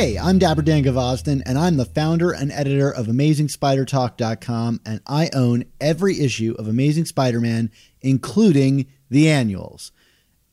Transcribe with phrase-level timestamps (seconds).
[0.00, 5.28] Hey, I'm Dapper Dan Gvozden, and I'm the founder and editor of AmazingSpiderTalk.com, and I
[5.34, 9.92] own every issue of Amazing Spider-Man, including the annuals.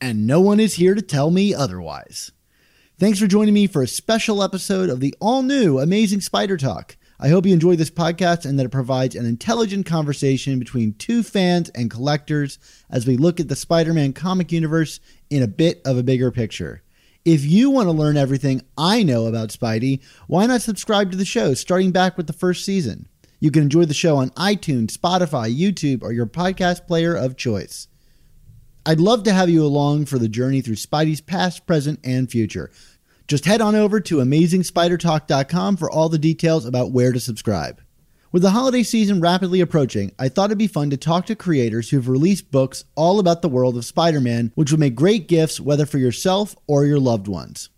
[0.02, 2.30] And no one is here to tell me otherwise.
[2.98, 6.98] Thanks for joining me for a special episode of the all-new Amazing Spider Talk.
[7.18, 11.22] I hope you enjoy this podcast and that it provides an intelligent conversation between two
[11.22, 12.58] fans and collectors
[12.90, 16.82] as we look at the Spider-Man comic universe in a bit of a bigger picture.
[17.24, 21.24] If you want to learn everything I know about Spidey, why not subscribe to the
[21.24, 23.08] show starting back with the first season?
[23.40, 27.88] You can enjoy the show on iTunes, Spotify, YouTube, or your podcast player of choice.
[28.86, 32.70] I'd love to have you along for the journey through Spidey's past, present, and future.
[33.26, 37.82] Just head on over to amazingspidertalk.com for all the details about where to subscribe.
[38.30, 41.88] With the holiday season rapidly approaching, I thought it'd be fun to talk to creators
[41.88, 45.58] who've released books all about the world of Spider Man, which would make great gifts
[45.58, 47.70] whether for yourself or your loved ones.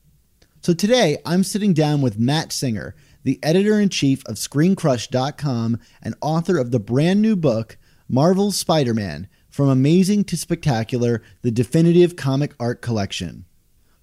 [0.61, 6.15] So today, I'm sitting down with Matt Singer, the editor in chief of ScreenCrush.com and
[6.21, 12.17] author of the brand new book, Marvel's Spider Man From Amazing to Spectacular The Definitive
[12.17, 13.45] Comic Art Collection.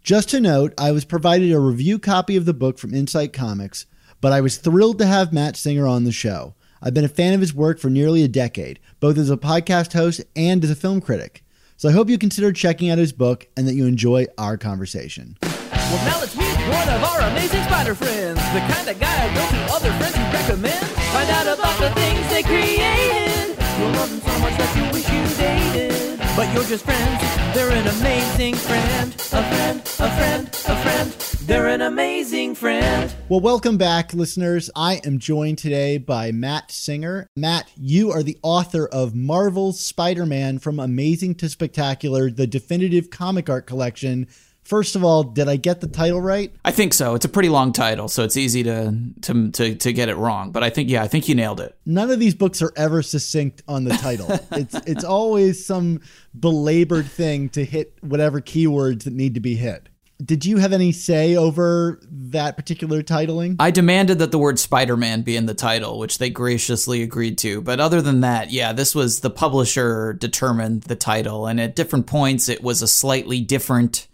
[0.01, 3.85] Just to note, I was provided a review copy of the book from Insight Comics,
[4.21, 6.55] but I was thrilled to have Matt Singer on the show.
[6.81, 9.93] I've been a fan of his work for nearly a decade, both as a podcast
[9.93, 11.43] host and as a film critic.
[11.75, 15.37] So I hope you consider checking out his book and that you enjoy our conversation.
[15.41, 18.39] Well, now let's meet one of our amazing spider friends.
[18.53, 20.85] The kind of guy to other friends who recommend.
[21.13, 23.57] Find out about the things they created.
[23.79, 26.19] You'll love them so much that you wish you dated.
[26.35, 27.21] But you're just friends.
[27.55, 29.13] They're an amazing friend.
[29.13, 31.36] A friend, a friend, a friend.
[31.47, 33.15] They're an amazing friend.
[33.29, 34.69] Well, welcome back, listeners.
[34.75, 37.29] I am joined today by Matt Singer.
[37.37, 43.11] Matt, you are the author of Marvel's Spider Man From Amazing to Spectacular, the definitive
[43.11, 44.27] comic art collection.
[44.65, 46.53] First of all, did I get the title right?
[46.65, 47.15] I think so.
[47.15, 50.51] It's a pretty long title, so it's easy to to to, to get it wrong.
[50.51, 51.77] But I think yeah, I think you nailed it.
[51.85, 54.27] None of these books are ever succinct on the title.
[54.51, 56.01] it's it's always some
[56.37, 59.87] belabored thing to hit whatever keywords that need to be hit.
[60.23, 63.55] Did you have any say over that particular titling?
[63.59, 67.61] I demanded that the word Spider-Man be in the title, which they graciously agreed to.
[67.61, 72.07] But other than that, yeah, this was the publisher determined the title, and at different
[72.07, 74.07] points it was a slightly different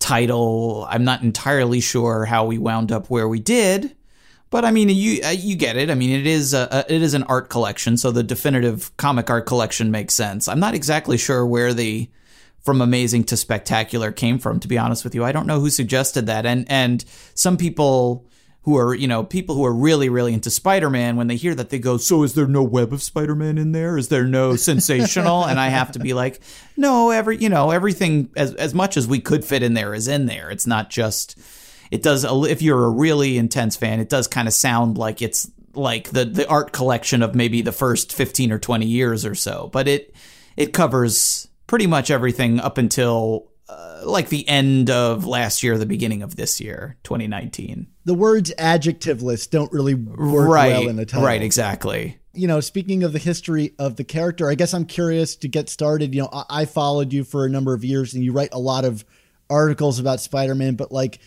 [0.00, 0.84] title.
[0.90, 3.94] I'm not entirely sure how we wound up where we did,
[4.50, 5.90] but I mean, you uh, you get it.
[5.90, 9.46] I mean, it is a, it is an art collection, so the definitive comic art
[9.46, 10.48] collection makes sense.
[10.48, 12.08] I'm not exactly sure where the
[12.62, 15.24] from amazing to spectacular came from to be honest with you.
[15.24, 16.46] I don't know who suggested that.
[16.46, 17.04] And and
[17.34, 18.26] some people
[18.62, 21.70] who are you know people who are really really into spider-man when they hear that
[21.70, 23.96] they go so is there no web of spider-man in there?
[23.96, 25.44] Is there no sensational?
[25.44, 26.40] And i have to be like
[26.76, 30.08] no every you know everything as as much as we could fit in there is
[30.08, 30.50] in there.
[30.50, 31.38] It's not just
[31.90, 35.50] it does if you're a really intense fan it does kind of sound like it's
[35.74, 39.70] like the the art collection of maybe the first 15 or 20 years or so.
[39.72, 40.14] But it
[40.56, 45.86] it covers pretty much everything up until uh, like the end of last year, the
[45.86, 47.86] beginning of this year, 2019.
[48.04, 51.24] The words adjectiveless don't really work right, well in the title.
[51.24, 52.18] Right, exactly.
[52.32, 55.68] You know, speaking of the history of the character, I guess I'm curious to get
[55.68, 56.12] started.
[56.12, 58.58] You know, I, I followed you for a number of years and you write a
[58.58, 59.04] lot of
[59.48, 61.20] articles about Spider Man, but like,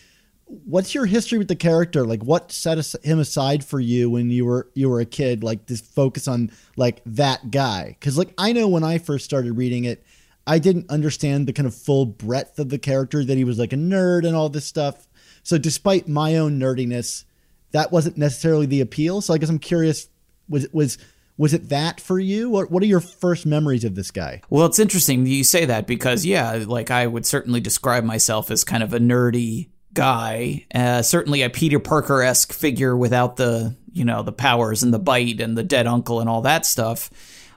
[0.44, 2.04] what's your history with the character?
[2.04, 5.42] Like, what set him aside for you when you were you were a kid?
[5.42, 7.96] Like, this focus on like that guy?
[7.98, 10.04] Because like I know when I first started reading it,
[10.46, 13.72] I didn't understand the kind of full breadth of the character that he was like
[13.72, 15.06] a nerd and all this stuff.
[15.42, 17.24] So despite my own nerdiness,
[17.72, 19.20] that wasn't necessarily the appeal.
[19.20, 20.08] So I guess I'm curious
[20.48, 20.98] was was
[21.36, 22.48] was it that for you?
[22.50, 24.42] What what are your first memories of this guy?
[24.50, 28.64] Well, it's interesting you say that because yeah, like I would certainly describe myself as
[28.64, 34.04] kind of a nerdy guy, uh, certainly a Peter Parker esque figure without the you
[34.04, 37.10] know the powers and the bite and the dead uncle and all that stuff.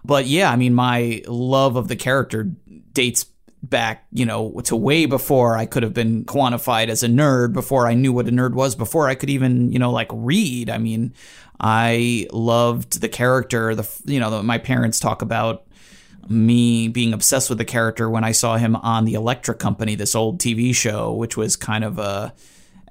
[0.03, 2.51] But yeah, I mean, my love of the character
[2.93, 3.25] dates
[3.63, 7.87] back, you know, to way before I could have been quantified as a nerd, before
[7.87, 10.69] I knew what a nerd was, before I could even, you know, like read.
[10.69, 11.13] I mean,
[11.59, 13.75] I loved the character.
[13.75, 15.65] The you know, the, my parents talk about
[16.29, 20.15] me being obsessed with the character when I saw him on the Electric Company, this
[20.15, 22.33] old TV show, which was kind of a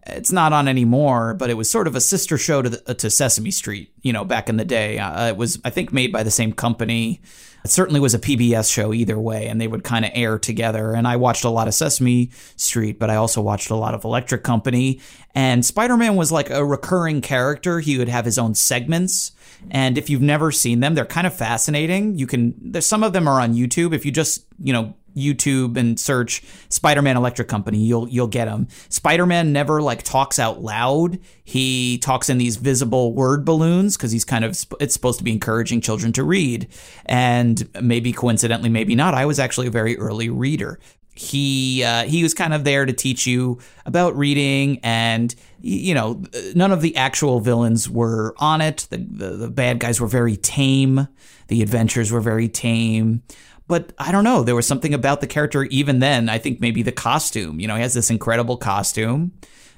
[0.09, 3.11] it's not on anymore, but it was sort of a sister show to the, to
[3.11, 4.99] Sesame Street, you know, back in the day.
[4.99, 7.21] Uh, it was I think made by the same company.
[7.65, 10.93] It certainly was a PBS show either way, and they would kind of air together.
[10.93, 14.05] And I watched a lot of Sesame Street, but I also watched a lot of
[14.05, 15.01] Electric Company.
[15.35, 17.81] And Spider Man was like a recurring character.
[17.81, 19.33] He would have his own segments.
[19.69, 22.17] And if you've never seen them, they're kind of fascinating.
[22.17, 23.93] You can, some of them are on YouTube.
[23.93, 28.69] If you just, you know, YouTube and search Spider-Man Electric Company, you'll you'll get him.
[28.89, 31.19] Spider-Man never like talks out loud.
[31.43, 35.33] He talks in these visible word balloons because he's kind of it's supposed to be
[35.33, 36.69] encouraging children to read.
[37.07, 39.15] And maybe coincidentally, maybe not.
[39.15, 40.79] I was actually a very early reader.
[41.15, 46.23] He uh, he was kind of there to teach you about reading and you know
[46.55, 48.87] none of the actual villains were on it.
[48.91, 51.09] The, the, the bad guys were very tame.
[51.49, 53.23] The adventures were very tame
[53.69, 54.43] but I don't know.
[54.43, 56.29] There was something about the character even then.
[56.29, 57.61] I think maybe the costume.
[57.61, 59.33] You know, he has this incredible costume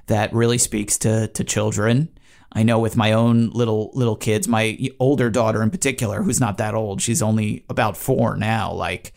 [0.06, 2.08] that really speaks to to children.
[2.52, 6.58] I know with my own little little kids, my older daughter in particular, who's not
[6.58, 8.72] that old, she's only about four now.
[8.72, 9.12] Like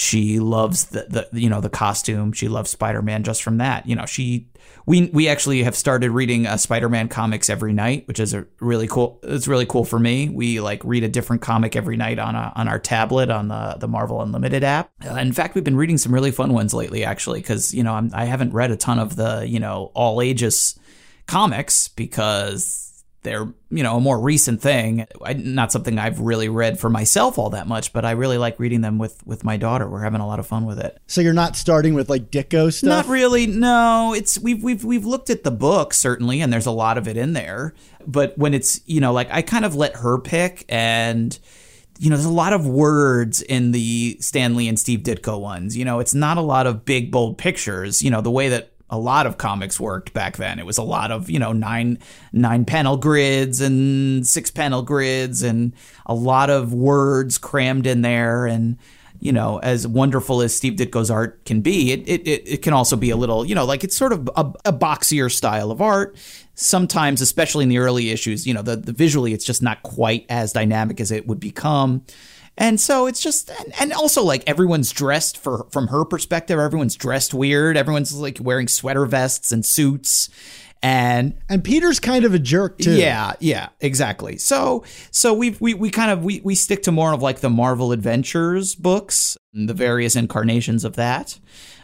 [0.00, 2.32] she loves the, the you know the costume.
[2.32, 3.86] She loves Spider Man just from that.
[3.86, 4.48] You know, she
[4.86, 8.88] we we actually have started reading uh, Spider-Man comics every night, which is a really
[8.88, 9.20] cool.
[9.22, 10.30] It's really cool for me.
[10.30, 13.76] We like read a different comic every night on a, on our tablet on the
[13.78, 14.90] the Marvel Unlimited app.
[15.06, 17.92] Uh, in fact, we've been reading some really fun ones lately, actually, because you know
[17.92, 20.78] I'm, I haven't read a ton of the you know all ages
[21.26, 22.89] comics because
[23.22, 27.38] they're you know a more recent thing I, not something i've really read for myself
[27.38, 30.20] all that much but i really like reading them with with my daughter we're having
[30.20, 32.88] a lot of fun with it So you're not starting with like Ditko stuff?
[32.88, 36.70] not really no it's we've we've we've looked at the book certainly and there's a
[36.70, 37.74] lot of it in there
[38.06, 41.38] but when it's you know like i kind of let her pick and
[42.00, 45.76] you know, there's a lot of words in the Stan Lee and Steve Ditko ones.
[45.76, 48.00] You know, it's not a lot of big, bold pictures.
[48.00, 50.58] You know, the way that a lot of comics worked back then.
[50.58, 51.98] It was a lot of, you know, nine
[52.32, 55.72] nine panel grids and six panel grids and
[56.06, 58.76] a lot of words crammed in there and
[59.20, 62.96] you know, as wonderful as Steve Ditko's art can be, it, it, it can also
[62.96, 66.16] be a little, you know, like it's sort of a, a boxier style of art.
[66.54, 70.24] Sometimes, especially in the early issues, you know, the, the visually, it's just not quite
[70.30, 72.02] as dynamic as it would become.
[72.58, 73.50] And so it's just,
[73.80, 76.58] and also like everyone's dressed for from her perspective.
[76.58, 77.76] Everyone's dressed weird.
[77.76, 80.28] Everyone's like wearing sweater vests and suits,
[80.82, 82.92] and And Peter's kind of a jerk too.
[82.96, 84.36] yeah, yeah, exactly.
[84.36, 87.50] So, so we we we kind of we we stick to more of like the
[87.50, 91.38] Marvel Adventures books, and the various incarnations of that.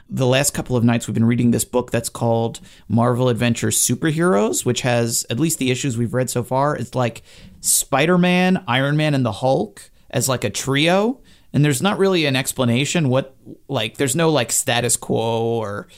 [0.09, 4.65] The last couple of nights we've been reading this book that's called Marvel Adventures Superheroes,
[4.65, 6.77] which has at least the issues we've read so far.
[6.77, 7.23] It's like
[7.61, 11.21] Spider-Man, Iron Man, and the Hulk as like a trio,
[11.53, 13.37] and there's not really an explanation what
[13.69, 15.89] like there's no like status quo or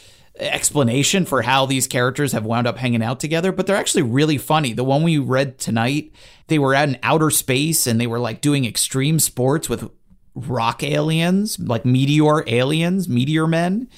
[0.40, 4.36] explanation for how these characters have wound up hanging out together, but they're actually really
[4.36, 4.72] funny.
[4.72, 6.12] The one we read tonight,
[6.48, 9.88] they were out in outer space and they were like doing extreme sports with
[10.34, 13.88] rock aliens, like meteor aliens, meteor men.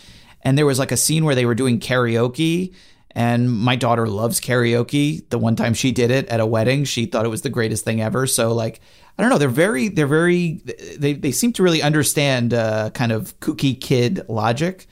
[0.43, 2.75] And there was like a scene where they were doing karaoke.
[3.13, 5.29] And my daughter loves karaoke.
[5.31, 7.85] The one time she did it at a wedding, she thought it was the greatest
[7.85, 8.27] thing ever.
[8.27, 8.81] So like,
[9.19, 9.39] I don't know.
[9.39, 10.63] They're very, they're very,
[10.99, 14.87] they, they seem to really understand uh, kind of kooky kid logic.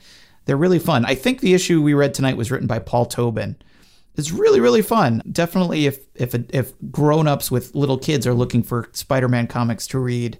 [0.45, 1.05] They're really fun.
[1.05, 3.55] I think the issue we read tonight was written by Paul Tobin.
[4.15, 5.21] It's really really fun.
[5.31, 10.39] Definitely if if if grown-ups with little kids are looking for Spider-Man comics to read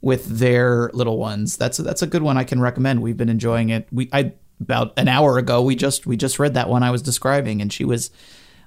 [0.00, 3.00] with their little ones, that's that's a good one I can recommend.
[3.00, 3.86] We've been enjoying it.
[3.92, 7.02] We I about an hour ago we just we just read that one I was
[7.02, 8.10] describing and she was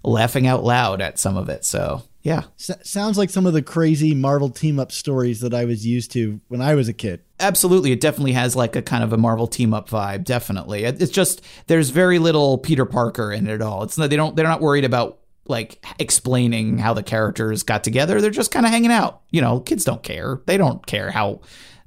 [0.03, 1.65] laughing out loud at some of it.
[1.65, 2.43] So, yeah.
[2.59, 6.11] S- sounds like some of the crazy Marvel team up stories that I was used
[6.13, 7.21] to when I was a kid.
[7.39, 10.23] Absolutely, it definitely has like a kind of a Marvel team up vibe.
[10.23, 13.83] Definitely, It- it's just there's very little Peter Parker in it at all.
[13.83, 18.19] It's not, they don't they're not worried about like explaining how the characters got together.
[18.19, 19.21] They're just kind of hanging out.
[19.29, 20.41] You know, kids don't care.
[20.47, 21.41] They don't care how.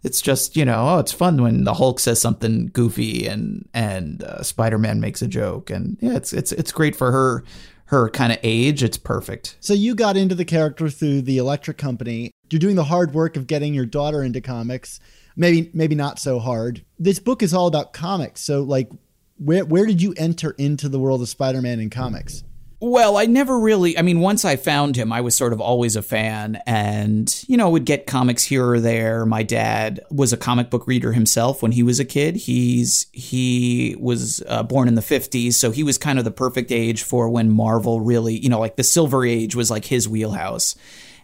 [0.04, 4.22] It's just you know, oh, it's fun when the Hulk says something goofy and and
[4.22, 7.42] uh, Spider Man makes a joke, and yeah, it's it's it's great for her
[7.88, 8.82] her kind of age.
[8.82, 9.56] It's perfect.
[9.60, 12.32] So you got into the character through the Electric Company.
[12.50, 15.00] You're doing the hard work of getting your daughter into comics.
[15.36, 16.84] Maybe maybe not so hard.
[16.98, 18.42] This book is all about comics.
[18.42, 18.90] So like
[19.38, 22.44] where where did you enter into the world of Spider-Man in comics?
[22.80, 23.98] Well, I never really.
[23.98, 27.56] I mean, once I found him, I was sort of always a fan, and you
[27.56, 29.26] know, would get comics here or there.
[29.26, 32.36] My dad was a comic book reader himself when he was a kid.
[32.36, 36.70] He's he was uh, born in the '50s, so he was kind of the perfect
[36.70, 40.76] age for when Marvel really, you know, like the Silver Age was like his wheelhouse.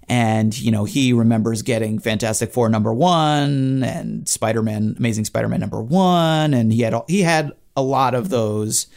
[0.08, 5.48] And you know, he remembers getting Fantastic Four number one and Spider Man, Amazing Spider
[5.48, 8.88] Man number one, and he had he had a lot of those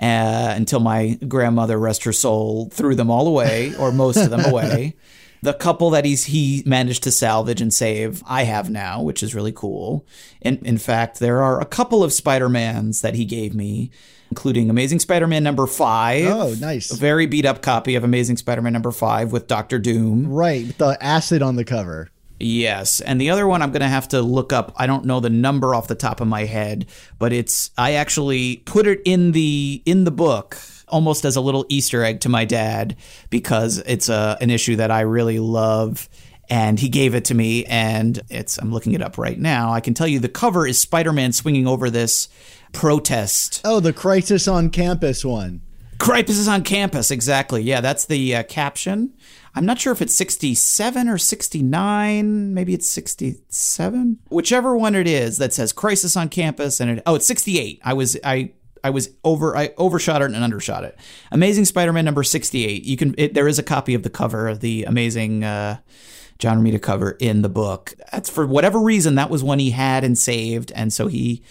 [0.00, 4.44] uh, until my grandmother, rest her soul, threw them all away, or most of them
[4.46, 4.96] away.
[5.42, 9.34] The couple that he's he managed to salvage and save, I have now, which is
[9.34, 10.06] really cool.
[10.40, 13.90] In in fact, there are a couple of Spider Mans that he gave me,
[14.30, 16.24] including Amazing Spider Man number five.
[16.26, 16.90] Oh, nice.
[16.90, 20.28] A very beat up copy of Amazing Spider Man number five with Doctor Doom.
[20.28, 22.08] Right, the acid on the cover.
[22.46, 24.74] Yes, and the other one I'm going to have to look up.
[24.76, 26.84] I don't know the number off the top of my head,
[27.18, 31.64] but it's I actually put it in the in the book almost as a little
[31.70, 32.96] Easter egg to my dad
[33.30, 36.06] because it's a an issue that I really love
[36.50, 39.72] and he gave it to me and it's I'm looking it up right now.
[39.72, 42.28] I can tell you the cover is Spider-Man swinging over this
[42.72, 43.62] protest.
[43.64, 45.62] Oh, the Crisis on Campus one.
[45.98, 47.62] Crisis is on campus, exactly.
[47.62, 49.14] Yeah, that's the uh, caption.
[49.54, 52.54] I'm not sure if it's 67 or 69.
[52.54, 54.18] Maybe it's 67.
[54.28, 57.80] Whichever one it is that says crisis on campus and it oh, it's 68.
[57.84, 60.98] I was I I was over I overshot it and undershot it.
[61.30, 62.82] Amazing Spider-Man number 68.
[62.82, 65.78] You can it, there is a copy of the cover of the amazing uh,
[66.38, 67.94] John Romita cover in the book.
[68.10, 71.44] That's for whatever reason that was one he had and saved and so he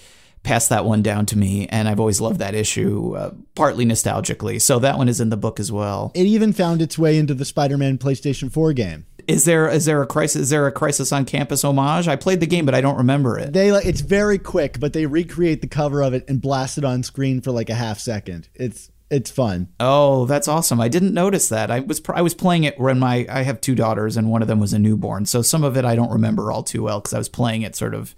[0.44, 4.62] passed that one down to me, and I've always loved that issue, uh, partly nostalgically.
[4.62, 6.12] So that one is in the book as well.
[6.14, 9.06] It even found its way into the Spider-Man PlayStation 4 game.
[9.26, 10.44] Is there is there a crisis?
[10.44, 12.10] Is there a crisis on campus homage?
[12.10, 13.54] I played the game, but I don't remember it.
[13.54, 16.84] They like it's very quick, but they recreate the cover of it and blast it
[16.84, 18.50] on screen for like a half second.
[18.54, 19.70] It's it's fun.
[19.80, 20.82] Oh, that's awesome!
[20.82, 21.72] I didn't notice that.
[21.72, 24.50] I was I was playing it when my I have two daughters, and one of
[24.50, 27.14] them was a newborn, so some of it I don't remember all too well because
[27.14, 28.14] I was playing it sort of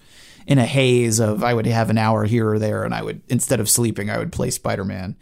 [0.48, 3.22] in a haze of I would have an hour here or there, and I would
[3.28, 5.16] instead of sleeping, I would play Spider Man.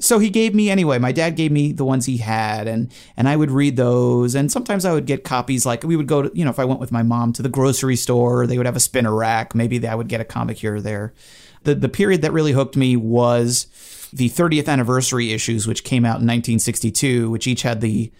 [0.00, 0.98] So he gave me anyway.
[0.98, 4.34] My dad gave me the ones he had, and and I would read those.
[4.34, 5.66] And sometimes I would get copies.
[5.66, 7.48] Like we would go to, you know, if I went with my mom to the
[7.48, 9.54] grocery store, they would have a spinner rack.
[9.54, 11.14] Maybe I would get a comic here or there.
[11.64, 13.66] The the period that really hooked me was
[14.12, 18.12] the 30th anniversary issues, which came out in 1962, which each had the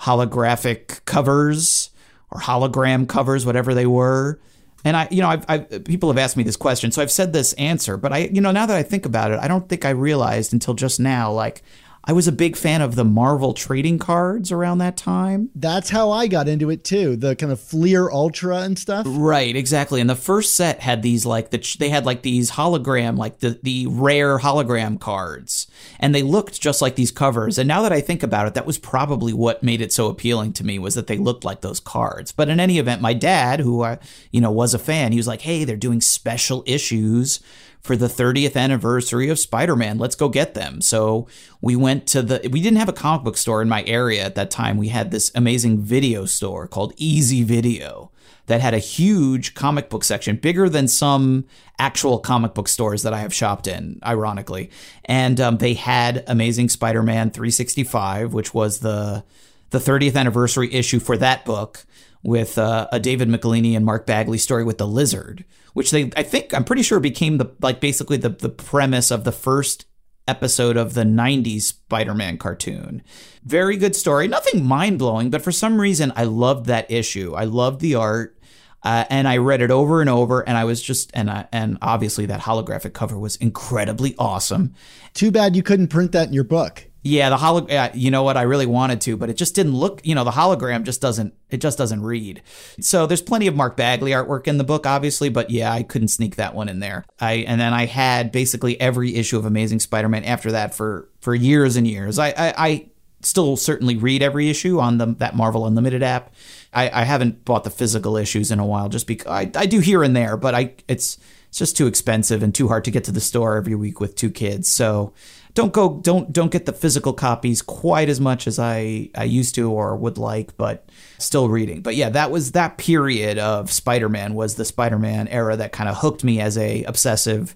[0.00, 1.90] holographic covers
[2.30, 4.40] or hologram covers, whatever they were
[4.84, 7.32] and I, you know, I've, I've, people have asked me this question, so I've said
[7.32, 9.84] this answer, but I, you know, now that I think about it, I don't think
[9.84, 11.62] I realized until just now, like,
[12.04, 15.50] I was a big fan of the Marvel trading cards around that time.
[15.54, 17.14] That's how I got into it too.
[17.14, 19.06] The kind of Fleer Ultra and stuff.
[19.08, 20.00] Right, exactly.
[20.00, 23.58] And the first set had these like the they had like these hologram like the
[23.62, 25.68] the rare hologram cards
[26.00, 27.56] and they looked just like these covers.
[27.56, 30.54] And now that I think about it, that was probably what made it so appealing
[30.54, 32.32] to me was that they looked like those cards.
[32.32, 33.98] But in any event, my dad, who I,
[34.32, 37.40] you know, was a fan, he was like, "Hey, they're doing special issues
[37.82, 39.98] for the 30th anniversary of Spider-Man.
[39.98, 41.26] Let's go get them." So
[41.60, 44.34] we went to the we didn't have a comic book store in my area at
[44.36, 44.76] that time.
[44.76, 48.10] We had this amazing video store called Easy Video
[48.46, 51.44] that had a huge comic book section, bigger than some
[51.78, 54.70] actual comic book stores that I have shopped in, ironically.
[55.04, 59.24] And um, they had Amazing Spider-Man 365, which was the
[59.72, 61.84] the 30th anniversary issue for that book
[62.22, 66.22] with uh, a David Michelinie and Mark Bagley story with the lizard, which they I
[66.22, 69.86] think I'm pretty sure became the like basically the the premise of the first
[70.28, 73.02] episode of the 90s Spider-Man cartoon.
[73.42, 77.34] Very good story, nothing mind-blowing, but for some reason I loved that issue.
[77.34, 78.38] I loved the art.
[78.84, 82.26] Uh, and I read it over and over, and I was just and and obviously
[82.26, 84.74] that holographic cover was incredibly awesome.
[85.14, 86.88] Too bad you couldn't print that in your book.
[87.04, 87.66] Yeah, the holo.
[87.66, 88.36] Uh, you know what?
[88.36, 90.00] I really wanted to, but it just didn't look.
[90.04, 91.34] You know, the hologram just doesn't.
[91.50, 92.42] It just doesn't read.
[92.80, 96.08] So there's plenty of Mark Bagley artwork in the book, obviously, but yeah, I couldn't
[96.08, 97.04] sneak that one in there.
[97.18, 101.34] I and then I had basically every issue of Amazing Spider-Man after that for for
[101.34, 102.20] years and years.
[102.20, 102.86] I I, I
[103.22, 106.32] still certainly read every issue on the that Marvel Unlimited app.
[106.72, 109.80] I, I haven't bought the physical issues in a while, just because I, I do
[109.80, 111.18] here and there, but I it's
[111.48, 114.16] it's just too expensive and too hard to get to the store every week with
[114.16, 114.68] two kids.
[114.68, 115.12] So
[115.54, 119.54] don't go don't don't get the physical copies quite as much as I I used
[119.56, 121.82] to or would like, but still reading.
[121.82, 125.98] But yeah, that was that period of Spider-Man was the Spider-Man era that kind of
[125.98, 127.54] hooked me as a obsessive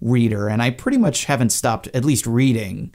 [0.00, 2.92] reader and I pretty much haven't stopped at least reading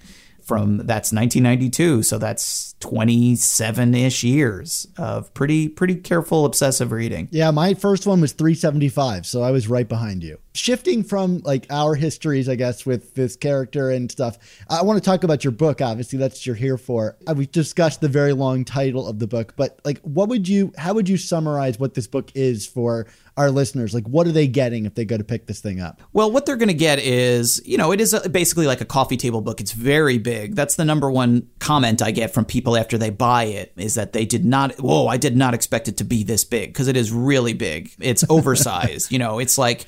[0.51, 7.74] from that's 1992 so that's 27ish years of pretty pretty careful obsessive reading Yeah, my
[7.74, 10.38] first one was 375, so I was right behind you.
[10.53, 14.38] Shifting from like our histories, I guess, with this character and stuff,
[14.70, 15.81] I want to talk about your book.
[15.81, 17.15] Obviously, that's what you're here for.
[17.25, 20.74] Uh, We discussed the very long title of the book, but like, what would you,
[20.77, 23.93] how would you summarize what this book is for our listeners?
[23.93, 26.01] Like, what are they getting if they go to pick this thing up?
[26.13, 28.85] Well, what they're going to get is, you know, it is a, basically like a
[28.85, 29.61] coffee table book.
[29.61, 30.55] It's very big.
[30.55, 34.13] That's the number one comment I get from people after they buy it is that
[34.13, 36.97] they did not, whoa, I did not expect it to be this big because it
[36.97, 37.91] is really big.
[38.00, 39.11] It's oversized.
[39.11, 39.85] you know, it's like,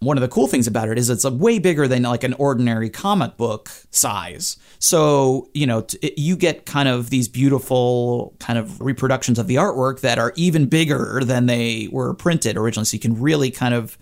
[0.00, 2.88] one of the cool things about it is it's way bigger than like an ordinary
[2.88, 4.56] comic book size.
[4.78, 9.56] So, you know, t- you get kind of these beautiful kind of reproductions of the
[9.56, 12.84] artwork that are even bigger than they were printed originally.
[12.84, 13.98] So you can really kind of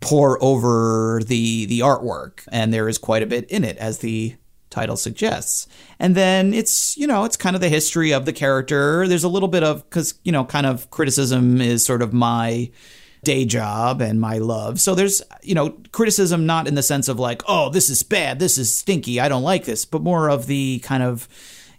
[0.00, 4.34] pore over the the artwork and there is quite a bit in it as the
[4.68, 5.66] title suggests.
[5.98, 9.06] And then it's, you know, it's kind of the history of the character.
[9.06, 12.70] There's a little bit of cuz you know, kind of criticism is sort of my
[13.24, 14.80] day job and my love.
[14.80, 18.38] So there's, you know, criticism not in the sense of like, oh, this is bad,
[18.38, 21.28] this is stinky, I don't like this, but more of the kind of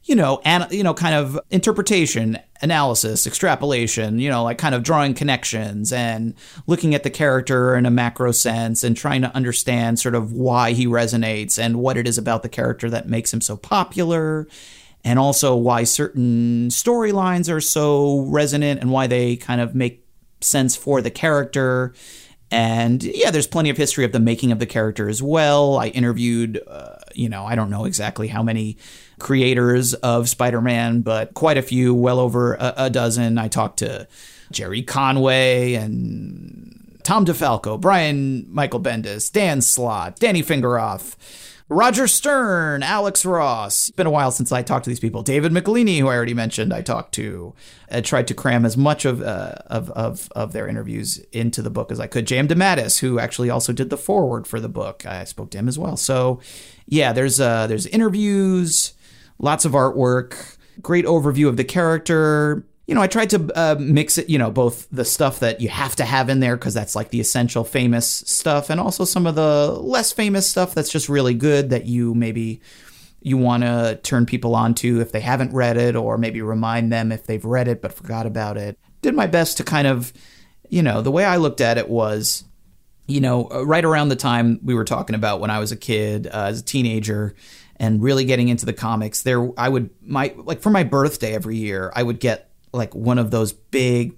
[0.05, 4.83] you know, and you know, kind of interpretation, analysis, extrapolation, you know, like kind of
[4.83, 6.33] drawing connections and
[6.67, 10.73] looking at the character in a macro sense and trying to understand sort of why
[10.73, 14.47] he resonates and what it is about the character that makes him so popular
[15.05, 20.02] and also why certain storylines are so resonant and why they kind of make
[20.43, 21.93] sense for the character.
[22.51, 25.77] And yeah, there's plenty of history of the making of the character as well.
[25.77, 28.77] I interviewed, uh, you know, I don't know exactly how many
[29.17, 33.39] creators of Spider Man, but quite a few, well over a, a dozen.
[33.39, 34.07] I talked to
[34.51, 41.15] Gerry Conway and Tom DeFalco, Brian Michael Bendis, Dan Slott, Danny Fingeroth.
[41.69, 43.87] Roger Stern, Alex Ross.
[43.87, 45.23] It's been a while since I talked to these people.
[45.23, 47.53] David Michelinie, who I already mentioned, I talked to.
[47.89, 51.69] I tried to cram as much of, uh, of, of, of their interviews into the
[51.69, 52.27] book as I could.
[52.27, 52.47] J.M.
[52.47, 55.79] DeMatteis, who actually also did the foreword for the book, I spoke to him as
[55.79, 55.95] well.
[55.95, 56.41] So,
[56.85, 58.93] yeah, there's uh, there's interviews,
[59.39, 64.17] lots of artwork, great overview of the character, you know, I tried to uh, mix
[64.17, 66.95] it, you know, both the stuff that you have to have in there because that's
[66.95, 71.07] like the essential famous stuff, and also some of the less famous stuff that's just
[71.07, 72.61] really good that you maybe
[73.21, 76.91] you want to turn people on to if they haven't read it, or maybe remind
[76.91, 78.77] them if they've read it but forgot about it.
[79.01, 80.11] Did my best to kind of,
[80.69, 82.43] you know, the way I looked at it was,
[83.07, 86.27] you know, right around the time we were talking about when I was a kid,
[86.27, 87.33] uh, as a teenager
[87.77, 91.57] and really getting into the comics there i would my like for my birthday every
[91.57, 94.15] year i would get like one of those big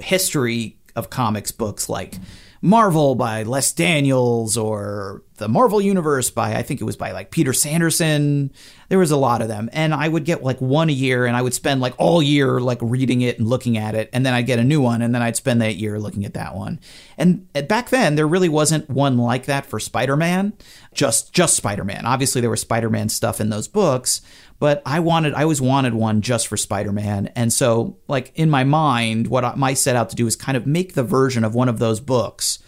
[0.00, 2.16] history of comics books like
[2.64, 7.32] Marvel by Les Daniels or the Marvel Universe by I think it was by like
[7.32, 8.52] Peter Sanderson.
[8.88, 9.68] There was a lot of them.
[9.72, 12.60] And I would get like one a year and I would spend like all year
[12.60, 15.12] like reading it and looking at it and then I'd get a new one and
[15.12, 16.78] then I'd spend that year looking at that one.
[17.18, 20.52] And back then there really wasn't one like that for Spider-Man,
[20.94, 22.06] just just Spider-Man.
[22.06, 24.20] Obviously there was Spider-Man stuff in those books,
[24.62, 27.32] but I wanted I always wanted one just for Spider-Man.
[27.34, 30.56] And so like in my mind what I might set out to do is kind
[30.56, 32.60] of make the version of one of those books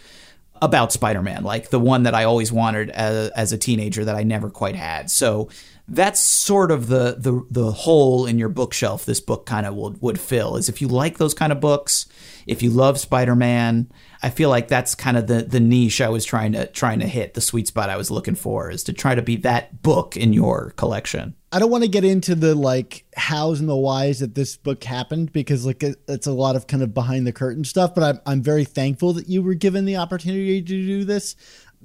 [0.61, 4.23] about Spider-Man, like the one that I always wanted as, as a teenager that I
[4.23, 5.09] never quite had.
[5.09, 5.47] So
[5.87, 10.01] that's sort of the the the hole in your bookshelf this book kind of would
[10.01, 12.07] would fill is if you like those kind of books,
[12.47, 13.91] if you love Spider-Man,
[14.23, 17.07] I feel like that's kind of the the niche I was trying to trying to
[17.07, 20.17] hit, the sweet spot I was looking for is to try to be that book
[20.17, 21.35] in your collection.
[21.51, 24.83] I don't want to get into the like hows and the whys that this book
[24.83, 27.93] happened because like it's a lot of kind of behind the curtain stuff.
[27.93, 31.35] But I'm I'm very thankful that you were given the opportunity to do this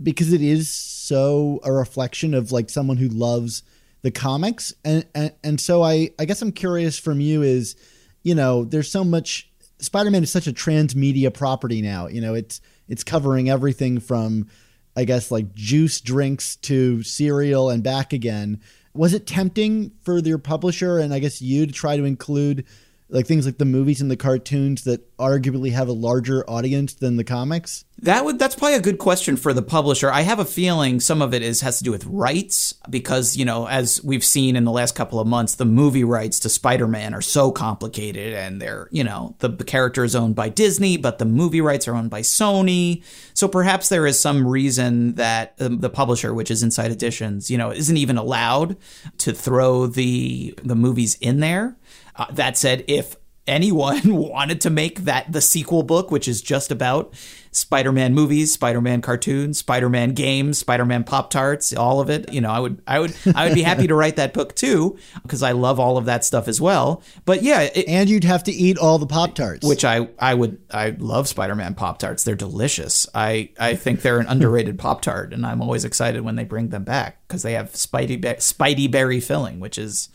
[0.02, 3.62] because it is so a reflection of like someone who loves
[4.02, 7.76] the comics and and, and so I I guess I'm curious from you is
[8.22, 12.08] you know there's so much Spider-Man is such a transmedia property now.
[12.08, 14.48] You know it's it's covering everything from
[14.96, 18.60] I guess like juice drinks to cereal and back again.
[18.92, 22.66] Was it tempting for your publisher and I guess you to try to include
[23.10, 27.16] like things like the movies and the cartoons that arguably have a larger audience than
[27.16, 27.84] the comics?
[28.02, 30.10] That would that's probably a good question for the publisher.
[30.10, 33.44] I have a feeling some of it is has to do with rights because, you
[33.44, 37.12] know, as we've seen in the last couple of months, the movie rights to Spider-Man
[37.12, 41.26] are so complicated and they're, you know, the, character is owned by Disney, but the
[41.26, 43.04] movie rights are owned by Sony.
[43.34, 47.58] So perhaps there is some reason that um, the publisher, which is Insight Editions, you
[47.58, 48.78] know, isn't even allowed
[49.18, 51.76] to throw the the movies in there.
[52.20, 56.70] Uh, that said, if anyone wanted to make that the sequel book, which is just
[56.70, 57.14] about
[57.50, 62.30] Spider-Man movies, Spider-Man cartoons, Spider-Man games, Spider-Man Pop Tarts, all of it.
[62.30, 64.98] You know, I would, I would, I would be happy to write that book too
[65.22, 67.02] because I love all of that stuff as well.
[67.24, 69.66] But yeah, it, And you'd have to eat all the Pop Tarts.
[69.66, 72.22] which I, I would, I love Spider-Man Pop Tarts.
[72.22, 73.06] They're delicious.
[73.14, 76.68] I, I think they're an underrated Pop Tart, and I'm always excited when they bring
[76.68, 80.10] them back because they have Spidey, Spidey berry filling, which is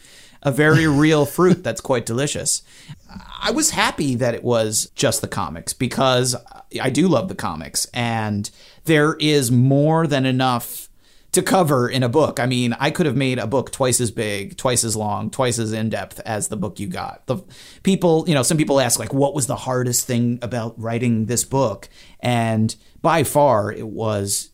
[0.45, 2.61] a very real fruit that's quite delicious.
[3.41, 6.35] I was happy that it was just the comics because
[6.79, 8.49] I do love the comics and
[8.85, 10.87] there is more than enough
[11.31, 12.39] to cover in a book.
[12.39, 15.59] I mean, I could have made a book twice as big, twice as long, twice
[15.59, 17.25] as in depth as the book you got.
[17.25, 17.39] The
[17.83, 21.43] people, you know, some people ask like what was the hardest thing about writing this
[21.43, 21.89] book?
[22.21, 24.51] And by far it was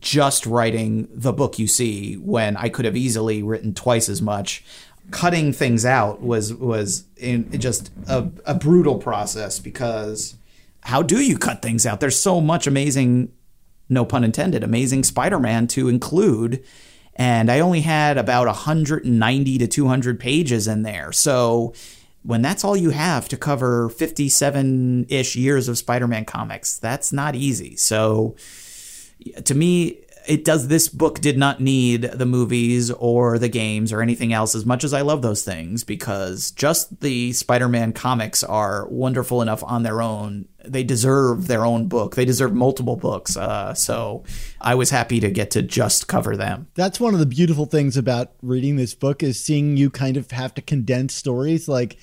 [0.00, 4.64] just writing the book you see when I could have easily written twice as much.
[5.10, 10.36] Cutting things out was was in just a, a brutal process because
[10.82, 12.00] how do you cut things out?
[12.00, 13.32] There's so much amazing,
[13.88, 16.64] no pun intended, amazing Spider-Man to include,
[17.14, 21.12] and I only had about 190 to 200 pages in there.
[21.12, 21.74] So
[22.22, 27.34] when that's all you have to cover 57 ish years of Spider-Man comics, that's not
[27.34, 27.76] easy.
[27.76, 28.34] So
[29.44, 34.02] to me it does this book did not need the movies or the games or
[34.02, 38.86] anything else as much as I love those things because just the Spider-Man comics are
[38.88, 40.46] wonderful enough on their own.
[40.64, 42.14] They deserve their own book.
[42.14, 43.36] They deserve multiple books.
[43.36, 44.22] Uh, so
[44.60, 46.68] I was happy to get to just cover them.
[46.74, 50.30] That's one of the beautiful things about reading this book is seeing you kind of
[50.30, 51.96] have to condense stories like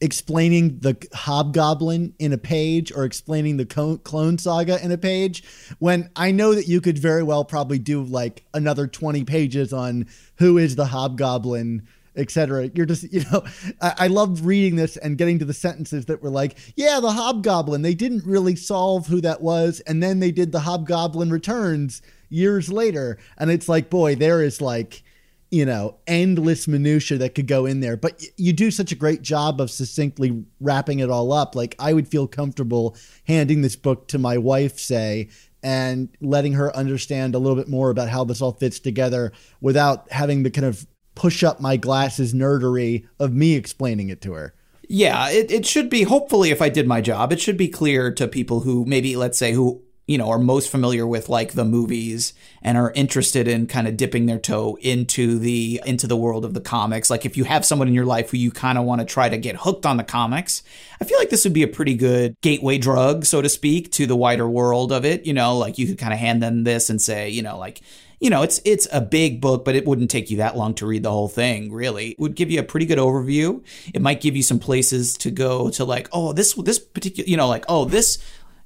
[0.00, 3.66] explaining the hobgoblin in a page or explaining the
[4.04, 5.42] clone saga in a page
[5.80, 10.06] when i know that you could very well probably do like another 20 pages on
[10.36, 11.82] who is the hobgoblin
[12.18, 13.42] etc you're just you know
[13.80, 17.12] I, I loved reading this and getting to the sentences that were like yeah the
[17.12, 17.82] hobgoblin.
[17.82, 22.70] They didn't really solve who that was and then they did the hobgoblin returns years
[22.70, 23.18] later.
[23.38, 25.02] And it's like boy there is like
[25.50, 27.96] you know, endless minutia that could go in there.
[27.96, 31.54] But you do such a great job of succinctly wrapping it all up.
[31.54, 35.30] Like I would feel comfortable handing this book to my wife, say,
[35.62, 40.10] and letting her understand a little bit more about how this all fits together without
[40.12, 44.54] having to kind of push up my glasses nerdery of me explaining it to her.
[44.88, 48.10] Yeah, it, it should be, hopefully, if I did my job, it should be clear
[48.14, 51.64] to people who maybe, let's say, who you know are most familiar with like the
[51.64, 56.44] movies and are interested in kind of dipping their toe into the into the world
[56.44, 58.84] of the comics like if you have someone in your life who you kind of
[58.84, 60.62] want to try to get hooked on the comics
[61.00, 64.06] i feel like this would be a pretty good gateway drug so to speak to
[64.06, 66.90] the wider world of it you know like you could kind of hand them this
[66.90, 67.82] and say you know like
[68.20, 70.86] you know, it's it's a big book, but it wouldn't take you that long to
[70.86, 71.72] read the whole thing.
[71.72, 73.64] Really, it would give you a pretty good overview.
[73.94, 77.36] It might give you some places to go to, like, oh, this this particular, you
[77.36, 78.18] know, like, oh, this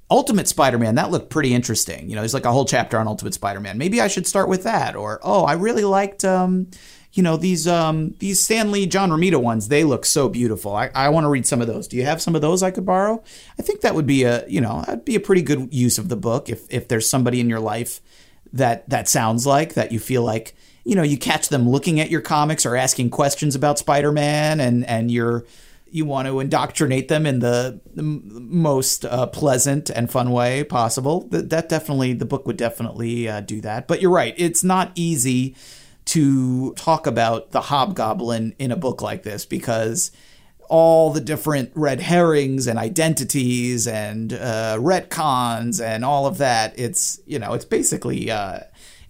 [0.09, 2.09] Ultimate Spider-Man, that looked pretty interesting.
[2.09, 3.77] You know, there's like a whole chapter on Ultimate Spider-Man.
[3.77, 4.95] Maybe I should start with that.
[4.95, 6.67] Or, oh, I really liked um,
[7.13, 10.75] you know, these um these Stan Lee John Romita ones, they look so beautiful.
[10.75, 11.87] I, I want to read some of those.
[11.87, 13.23] Do you have some of those I could borrow?
[13.57, 16.09] I think that would be a you know, that'd be a pretty good use of
[16.09, 18.01] the book if if there's somebody in your life
[18.51, 22.09] that that sounds like that you feel like you know you catch them looking at
[22.09, 25.45] your comics or asking questions about Spider-Man and and you're
[25.93, 31.27] you want to indoctrinate them in the, most uh, pleasant and fun way possible.
[31.27, 33.87] That, that definitely, the book would definitely uh, do that.
[33.87, 35.55] But you're right, it's not easy
[36.05, 40.11] to talk about the hobgoblin in a book like this because
[40.67, 46.73] all the different red herrings and identities and uh, retcons and all of that.
[46.77, 48.61] It's you know it's basically uh,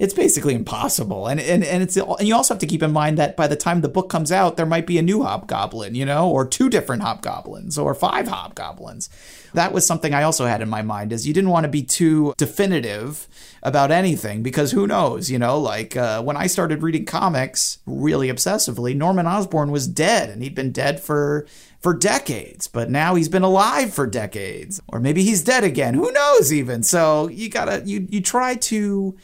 [0.04, 1.28] it's basically impossible.
[1.28, 3.56] And and and it's and you also have to keep in mind that by the
[3.56, 6.70] time the book comes out, there might be a new hobgoblin, you know, or two
[6.70, 9.08] different hobgoblins or five hobgoblins.
[9.54, 11.84] That was something I also had in my mind is you didn't want to be
[11.84, 13.30] too definitive
[13.62, 18.28] about anything because who knows, you know, like uh, when I started reading comics really
[18.28, 21.48] obsessively, Norman Osborn was dead and he'd been dead for
[21.80, 25.94] for decades, but now he's been alive for decades, or maybe he's dead again.
[25.94, 26.84] Who knows even?
[26.84, 29.16] So you gotta you you try to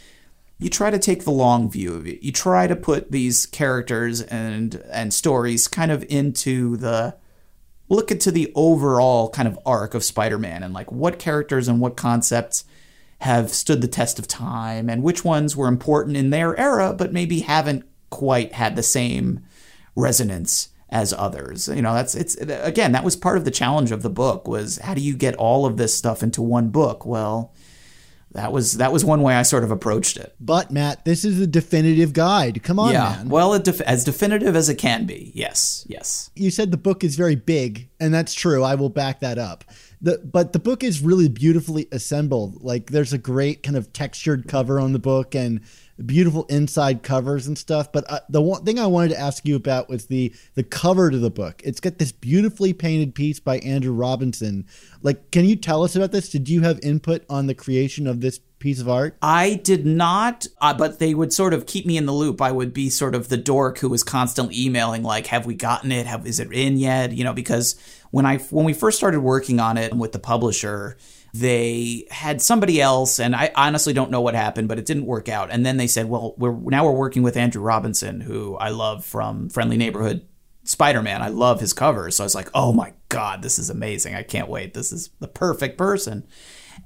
[0.59, 2.21] you try to take the long view of it.
[2.21, 7.15] You try to put these characters and and stories kind of into the
[7.87, 11.97] look into the overall kind of arc of Spider-Man and like what characters and what
[11.97, 12.65] concepts
[13.21, 17.13] have stood the test of time and which ones were important in their era but
[17.13, 19.41] maybe haven't quite had the same
[19.95, 21.67] resonance as others.
[21.67, 24.77] You know, that's it's again, that was part of the challenge of the book was
[24.79, 27.05] how do you get all of this stuff into one book?
[27.05, 27.53] Well,
[28.33, 30.35] that was that was one way I sort of approached it.
[30.39, 32.61] But Matt, this is a definitive guide.
[32.63, 33.29] Come on, yeah, man.
[33.29, 35.31] well, def- as definitive as it can be.
[35.33, 36.29] Yes, yes.
[36.35, 38.63] you said the book is very big, and that's true.
[38.63, 39.65] I will back that up.
[40.01, 42.63] The, but the book is really beautifully assembled.
[42.63, 45.61] Like there's a great kind of textured cover on the book and
[46.05, 47.91] beautiful inside covers and stuff.
[47.91, 51.11] But uh, the one thing I wanted to ask you about was the the cover
[51.11, 51.61] to the book.
[51.65, 54.65] It's got this beautifully painted piece by Andrew Robinson.
[55.01, 56.29] Like, can you tell us about this?
[56.29, 59.17] Did you have input on the creation of this piece of art?
[59.21, 62.41] I did not, uh, but they would sort of keep me in the loop.
[62.41, 65.91] I would be sort of the dork who was constantly emailing, like, "Have we gotten
[65.91, 66.05] it?
[66.05, 67.75] Have is it in yet?" You know, because
[68.11, 70.97] when I when we first started working on it with the publisher,
[71.33, 75.29] they had somebody else, and I honestly don't know what happened, but it didn't work
[75.29, 75.49] out.
[75.51, 79.05] And then they said, "Well, we're now we're working with Andrew Robinson, who I love
[79.05, 80.25] from Friendly Neighborhood."
[80.65, 82.17] Spider-Man, I love his covers.
[82.17, 84.13] So I was like, "Oh my god, this is amazing.
[84.13, 84.73] I can't wait.
[84.73, 86.27] This is the perfect person."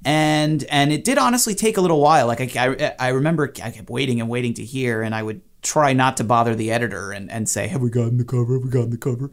[0.04, 2.26] And and it did honestly take a little while.
[2.26, 5.40] Like I, I, I remember I kept waiting and waiting to hear, and I would
[5.62, 8.54] try not to bother the editor and, and say, "Have we gotten the cover?
[8.54, 9.30] Have we gotten the cover?"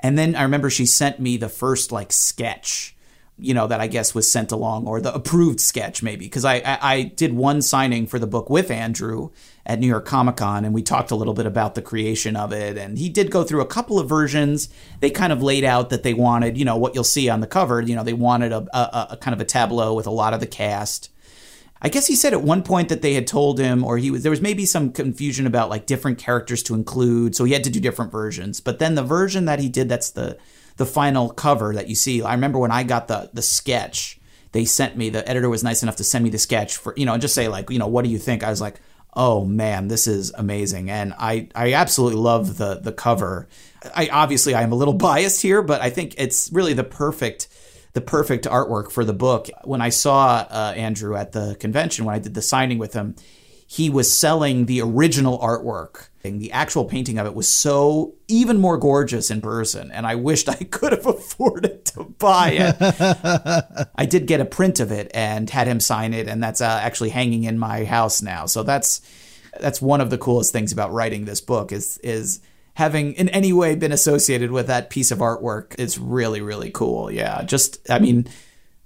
[0.00, 2.96] And then I remember she sent me the first like sketch,
[3.38, 6.56] you know, that I guess was sent along or the approved sketch maybe because I,
[6.56, 9.30] I I did one signing for the book with Andrew
[9.64, 12.52] at New York Comic Con and we talked a little bit about the creation of
[12.52, 14.68] it and he did go through a couple of versions.
[15.00, 17.46] They kind of laid out that they wanted, you know, what you'll see on the
[17.46, 17.80] cover.
[17.80, 20.40] You know, they wanted a, a, a kind of a tableau with a lot of
[20.40, 21.08] the cast.
[21.84, 24.22] I guess he said at one point that they had told him, or he was
[24.22, 27.70] there was maybe some confusion about like different characters to include, so he had to
[27.70, 28.60] do different versions.
[28.60, 30.38] But then the version that he did, that's the
[30.76, 32.22] the final cover that you see.
[32.22, 34.20] I remember when I got the the sketch,
[34.52, 35.10] they sent me.
[35.10, 37.34] The editor was nice enough to send me the sketch for you know, and just
[37.34, 38.42] say like, you know, what do you think?
[38.42, 38.80] I was like,
[39.14, 43.48] oh man, this is amazing, and I I absolutely love the the cover.
[43.94, 47.48] I obviously I am a little biased here, but I think it's really the perfect
[47.92, 49.50] the perfect artwork for the book.
[49.64, 53.14] When I saw uh, Andrew at the convention, when I did the signing with him,
[53.72, 56.08] he was selling the original artwork.
[56.22, 60.14] And the actual painting of it was so even more gorgeous in person, and I
[60.14, 63.88] wished I could have afforded to buy it.
[63.96, 66.80] I did get a print of it and had him sign it, and that's uh,
[66.82, 68.44] actually hanging in my house now.
[68.44, 69.00] So that's
[69.58, 72.40] that's one of the coolest things about writing this book is is
[72.74, 77.10] having in any way been associated with that piece of artwork it's really really cool
[77.10, 78.26] yeah just i mean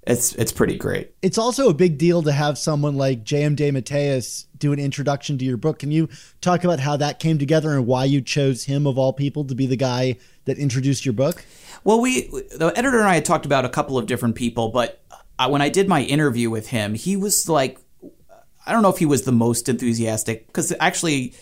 [0.07, 3.55] it's it's pretty great It's also a big deal to have someone like J.M.
[3.55, 5.79] DeMatteis do an introduction to your book.
[5.79, 6.09] Can you
[6.41, 9.53] talk about how that came together and why you chose him of all people to
[9.53, 11.43] be the guy that introduced your book?
[11.83, 15.01] well we the editor and i had talked about a couple of different people but
[15.39, 17.79] I, when i did my interview with him he was like
[18.65, 21.33] i don't know if he was the most enthusiastic because actually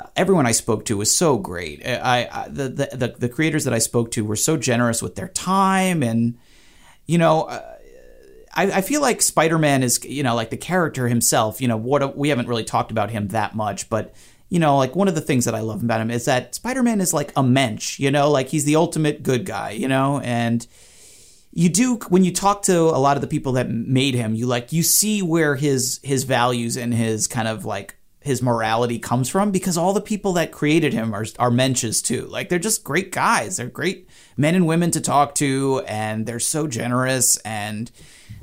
[0.00, 1.84] uh, everyone I spoke to was so great.
[1.84, 5.16] Uh, I, I the, the, the creators that I spoke to were so generous with
[5.16, 6.38] their time, and
[7.06, 7.77] you know, uh,
[8.58, 11.60] I, I feel like Spider Man is you know like the character himself.
[11.60, 14.14] You know, what we haven't really talked about him that much, but
[14.48, 16.82] you know, like one of the things that I love about him is that Spider
[16.82, 18.00] Man is like a mensch.
[18.00, 19.70] You know, like he's the ultimate good guy.
[19.70, 20.66] You know, and
[21.52, 24.46] you do when you talk to a lot of the people that made him you
[24.46, 29.28] like you see where his his values and his kind of like his morality comes
[29.28, 32.26] from because all the people that created him are are mensches too.
[32.26, 33.56] Like they're just great guys.
[33.56, 37.90] They're great men and women to talk to and they're so generous and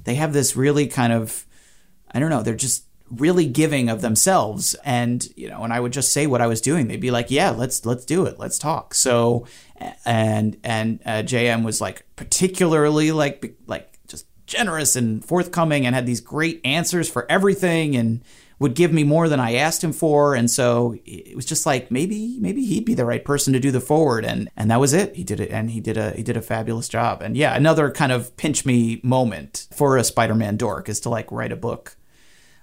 [0.05, 1.45] they have this really kind of
[2.11, 5.93] I don't know, they're just really giving of themselves and you know, and I would
[5.93, 6.87] just say what I was doing.
[6.87, 8.39] They'd be like, "Yeah, let's let's do it.
[8.39, 9.45] Let's talk." So
[10.05, 16.05] and and uh, JM was like particularly like like just generous and forthcoming and had
[16.05, 18.23] these great answers for everything and
[18.59, 21.91] would give me more than I asked him for, and so it was just like
[21.91, 24.93] maybe maybe he'd be the right person to do the forward, and and that was
[24.93, 25.15] it.
[25.15, 27.21] He did it, and he did a he did a fabulous job.
[27.21, 31.31] And yeah, another kind of pinch me moment for a Spider-Man dork is to like
[31.31, 31.97] write a book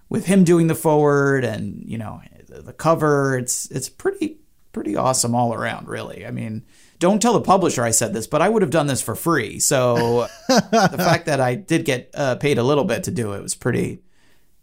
[0.09, 3.37] with him doing the forward, and you know the, cover.
[3.37, 4.39] It's it's pretty
[4.73, 6.27] pretty awesome all around, really.
[6.27, 6.65] I mean.
[6.99, 9.59] Don't tell the publisher I said this, but I would have done this for free.
[9.59, 13.43] So the fact that I did get uh, paid a little bit to do it
[13.43, 14.03] was pretty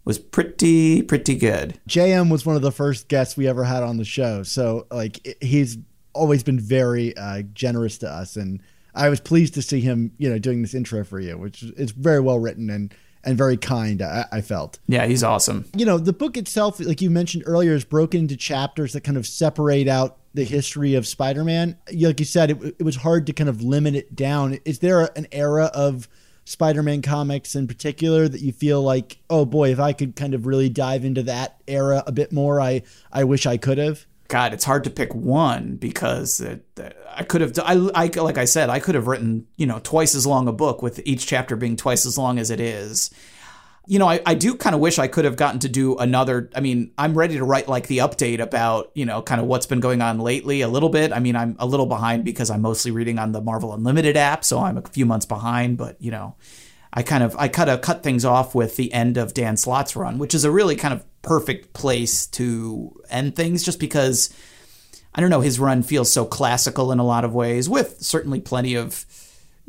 [0.05, 1.79] was pretty pretty good.
[1.87, 5.37] JM was one of the first guests we ever had on the show, so like
[5.41, 5.77] he's
[6.13, 8.61] always been very uh, generous to us, and
[8.95, 11.91] I was pleased to see him, you know, doing this intro for you, which is
[11.91, 14.01] very well written and and very kind.
[14.01, 14.79] I, I felt.
[14.87, 15.65] Yeah, he's awesome.
[15.75, 19.17] You know, the book itself, like you mentioned earlier, is broken into chapters that kind
[19.17, 21.77] of separate out the history of Spider-Man.
[21.93, 24.59] Like you said, it, it was hard to kind of limit it down.
[24.63, 26.07] Is there an era of
[26.49, 30.47] Spider-Man comics in particular that you feel like, oh boy, if I could kind of
[30.47, 32.81] really dive into that era a bit more, I
[33.11, 34.07] I wish I could have.
[34.29, 36.65] God, it's hard to pick one because it,
[37.07, 37.53] I could have.
[37.59, 40.51] I, I like I said, I could have written you know twice as long a
[40.51, 43.11] book with each chapter being twice as long as it is.
[43.89, 46.51] You know, I, I do kind of wish I could have gotten to do another.
[46.53, 49.65] I mean, I'm ready to write like the update about, you know, kind of what's
[49.65, 51.11] been going on lately a little bit.
[51.11, 54.45] I mean, I'm a little behind because I'm mostly reading on the Marvel Unlimited app,
[54.45, 56.35] so I'm a few months behind, but, you know,
[56.93, 59.95] I kind of I kind of cut things off with the end of Dan Slott's
[59.95, 64.29] run, which is a really kind of perfect place to end things just because
[65.15, 68.39] I don't know, his run feels so classical in a lot of ways with certainly
[68.39, 69.03] plenty of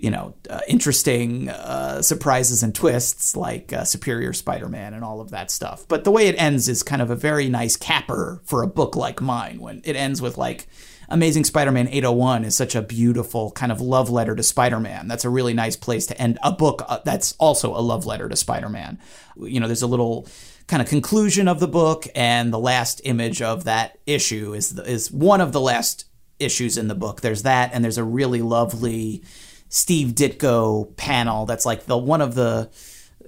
[0.03, 5.21] you know, uh, interesting uh, surprises and twists like uh, Superior Spider Man and all
[5.21, 5.87] of that stuff.
[5.89, 8.97] But the way it ends is kind of a very nice capper for a book
[8.97, 10.67] like mine when it ends with like
[11.11, 15.09] Amazing Spider Man 801 is such a beautiful kind of love letter to Spider Man.
[15.09, 18.29] That's a really nice place to end a book uh, that's also a love letter
[18.29, 18.99] to Spider Man.
[19.37, 20.29] You know, there's a little
[20.69, 25.11] kind of conclusion of the book, and the last image of that issue is, is
[25.11, 26.05] one of the last
[26.39, 27.21] issues in the book.
[27.21, 29.25] There's that, and there's a really lovely
[29.71, 32.71] Steve Ditko panel that's like the one of the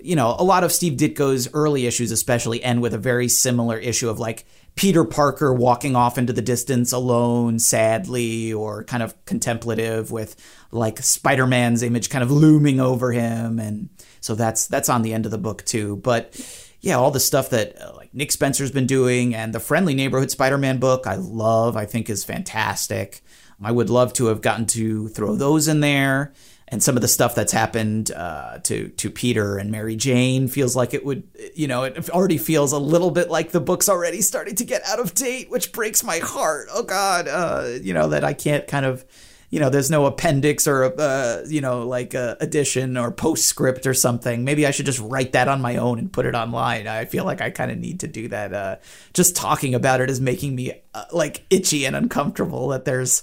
[0.03, 3.79] you know, a lot of Steve Ditko's early issues especially end with a very similar
[3.79, 9.25] issue of like Peter Parker walking off into the distance alone, sadly, or kind of
[9.27, 10.35] contemplative with
[10.71, 13.59] like Spider-Man's image kind of looming over him.
[13.59, 15.97] And so that's that's on the end of the book too.
[15.97, 16.41] But
[16.81, 20.31] yeah, all the stuff that uh, like Nick Spencer's been doing and the Friendly Neighborhood
[20.31, 23.23] Spider-Man book, I love, I think is fantastic.
[23.65, 26.33] I would love to have gotten to throw those in there.
[26.69, 30.75] And some of the stuff that's happened uh, to to Peter and Mary Jane feels
[30.75, 34.23] like it would, you know, it already feels a little bit like the book's already
[34.23, 36.69] starting to get out of date, which breaks my heart.
[36.73, 39.05] Oh God, uh, you know that I can't kind of
[39.53, 43.93] you know, there's no appendix or, uh, you know, like a addition or postscript or
[43.93, 44.45] something.
[44.45, 46.89] Maybe I should just write that on my own and put it online.
[46.89, 48.55] I feel like I kind of need to do that.
[48.55, 48.77] Uh,
[49.13, 53.23] just talking about it is making me uh, like itchy and uncomfortable that there's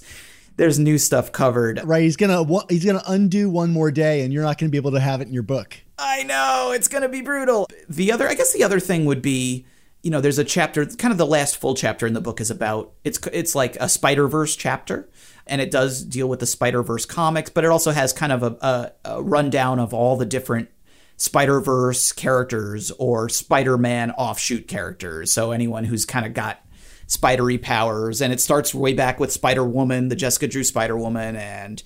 [0.54, 1.80] there's new stuff covered.
[1.82, 4.92] Right, he's gonna he's gonna undo one more day, and you're not gonna be able
[4.92, 5.78] to have it in your book.
[5.98, 7.66] I know it's gonna be brutal.
[7.88, 9.66] The other, I guess, the other thing would be
[10.02, 12.50] you know, there's a chapter, kind of the last full chapter in the book is
[12.50, 15.08] about it's it's like a Spider Verse chapter,
[15.50, 18.42] and it does deal with the Spider Verse comics, but it also has kind of
[18.42, 20.70] a, a, a rundown of all the different
[21.16, 25.32] Spider Verse characters or Spider Man offshoot characters.
[25.32, 26.64] So anyone who's kind of got
[27.06, 31.36] spidery powers, and it starts way back with Spider Woman, the Jessica Drew Spider Woman,
[31.36, 31.82] and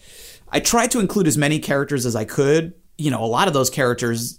[0.50, 3.54] I tried to include as many characters as I could you know, a lot of
[3.54, 4.38] those characters,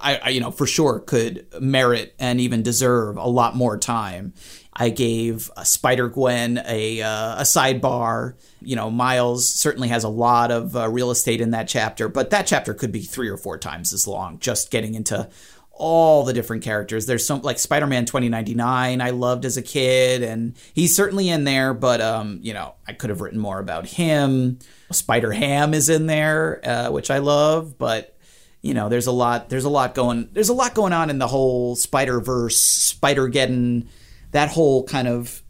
[0.00, 4.34] I, I, you know, for sure could merit and even deserve a lot more time.
[4.78, 8.34] I gave Spider Gwen a uh, a sidebar.
[8.60, 12.28] You know, Miles certainly has a lot of uh, real estate in that chapter, but
[12.30, 14.38] that chapter could be three or four times as long.
[14.38, 15.30] Just getting into
[15.78, 17.06] all the different characters.
[17.06, 21.74] There's some like Spider-Man 2099 I loved as a kid and he's certainly in there,
[21.74, 24.58] but um, you know, I could have written more about him.
[24.90, 28.16] Spider Ham is in there, uh, which I love, but
[28.62, 31.18] you know, there's a lot there's a lot going there's a lot going on in
[31.18, 33.86] the whole Spider-Verse, Spider-Geddon,
[34.32, 35.42] that whole kind of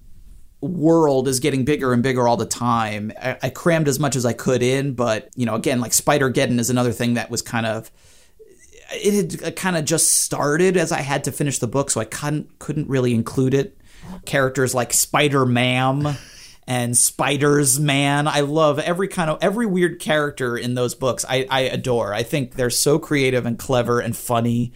[0.61, 3.13] world is getting bigger and bigger all the time.
[3.21, 6.59] I, I crammed as much as I could in, but you know, again, like Spider-Geddon
[6.59, 7.91] is another thing that was kind of
[8.93, 12.01] it had uh, kind of just started as I had to finish the book, so
[12.01, 13.79] I couldn't couldn't really include it.
[14.25, 16.17] Characters like Spider Man
[16.67, 18.29] and Spiders Man.
[18.29, 21.25] I love every kind of every weird character in those books.
[21.29, 22.15] I, I adore.
[22.15, 24.73] I think they're so creative and clever and funny.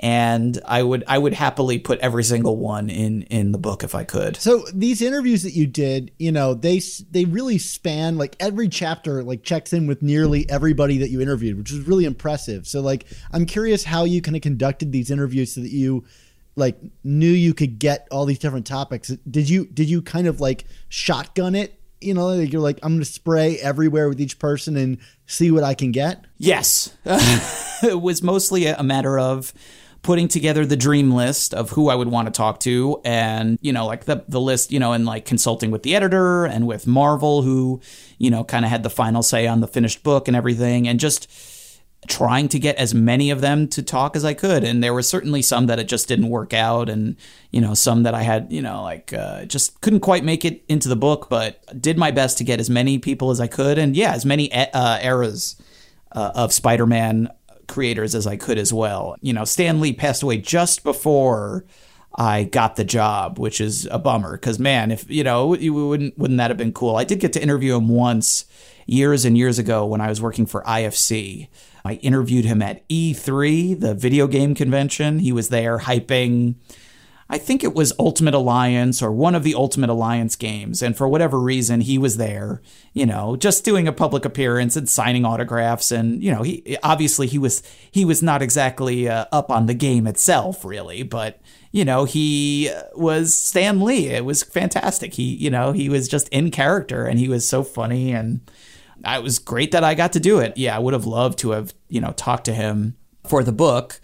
[0.00, 3.94] And I would I would happily put every single one in in the book if
[3.94, 4.36] I could.
[4.36, 6.80] So these interviews that you did, you know, they
[7.10, 11.56] they really span like every chapter like checks in with nearly everybody that you interviewed,
[11.56, 12.66] which is really impressive.
[12.66, 16.04] So like I'm curious how you kind of conducted these interviews so that you
[16.56, 20.40] like knew you could get all these different topics did you did you kind of
[20.40, 24.76] like shotgun it you know like you're like i'm gonna spray everywhere with each person
[24.76, 26.96] and see what i can get yes
[27.82, 29.52] it was mostly a matter of
[30.04, 33.72] putting together the dream list of who I would want to talk to and you
[33.72, 36.86] know like the the list you know and like consulting with the editor and with
[36.86, 37.80] Marvel who
[38.18, 41.00] you know kind of had the final say on the finished book and everything and
[41.00, 41.28] just
[42.06, 44.62] trying to get as many of them to talk as I could.
[44.62, 46.90] And there were certainly some that it just didn't work out.
[46.90, 47.16] And,
[47.50, 50.64] you know, some that I had, you know, like uh, just couldn't quite make it
[50.68, 53.78] into the book, but did my best to get as many people as I could.
[53.78, 55.56] And yeah, as many uh, eras
[56.12, 57.30] uh, of Spider Man
[57.66, 59.16] creators as I could as well.
[59.20, 61.64] You know, Stan Lee passed away just before.
[62.16, 66.16] I got the job, which is a bummer because man, if you know, you wouldn't
[66.16, 66.96] wouldn't that have been cool?
[66.96, 68.44] I did get to interview him once
[68.86, 71.48] years and years ago when I was working for IFC.
[71.84, 75.18] I interviewed him at E3, the video game convention.
[75.18, 76.54] He was there hyping.
[77.34, 80.82] I think it was Ultimate Alliance or one of the Ultimate Alliance games.
[80.82, 84.88] And for whatever reason, he was there, you know, just doing a public appearance and
[84.88, 85.90] signing autographs.
[85.90, 89.74] And, you know, he obviously he was he was not exactly uh, up on the
[89.74, 91.40] game itself, really, but
[91.72, 94.10] you know, he was Stan Lee.
[94.10, 95.14] It was fantastic.
[95.14, 98.48] He, you know, he was just in character and he was so funny and
[99.04, 100.56] it was great that I got to do it.
[100.56, 102.96] Yeah, I would have loved to have, you know, talked to him
[103.26, 104.00] for the book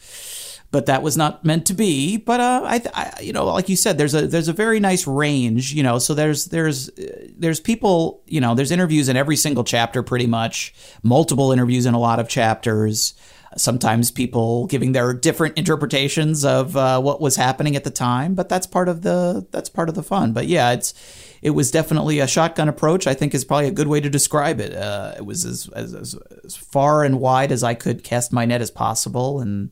[0.71, 2.17] but that was not meant to be.
[2.17, 5.07] But uh, I, I, you know, like you said, there's a there's a very nice
[5.07, 5.99] range, you know.
[5.99, 6.91] So there's there's
[7.37, 11.95] there's people, you know, there's interviews in every single chapter, pretty much, multiple interviews in
[11.95, 13.15] a lot of chapters.
[13.57, 18.49] Sometimes people giving their different interpretations of uh, what was happening at the time, but
[18.49, 20.33] that's part of the that's part of the fun.
[20.33, 20.95] But yeah, it's
[21.43, 23.09] it was definitely a shotgun approach.
[23.09, 24.73] I think is probably a good way to describe it.
[24.73, 28.61] Uh, it was as, as as far and wide as I could cast my net
[28.61, 29.71] as possible, and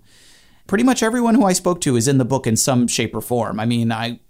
[0.69, 3.21] pretty much everyone who I spoke to is in the book in some shape or
[3.21, 3.59] form.
[3.59, 4.21] I mean, I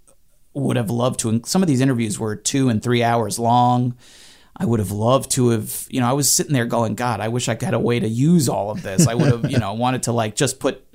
[0.55, 1.41] would have loved to.
[1.45, 3.95] Some of these interviews were two and three hours long.
[4.57, 7.27] I would have loved to have, you know, I was sitting there going, God, I
[7.27, 9.07] wish I had a way to use all of this.
[9.07, 10.85] I would have, you know, wanted to like just put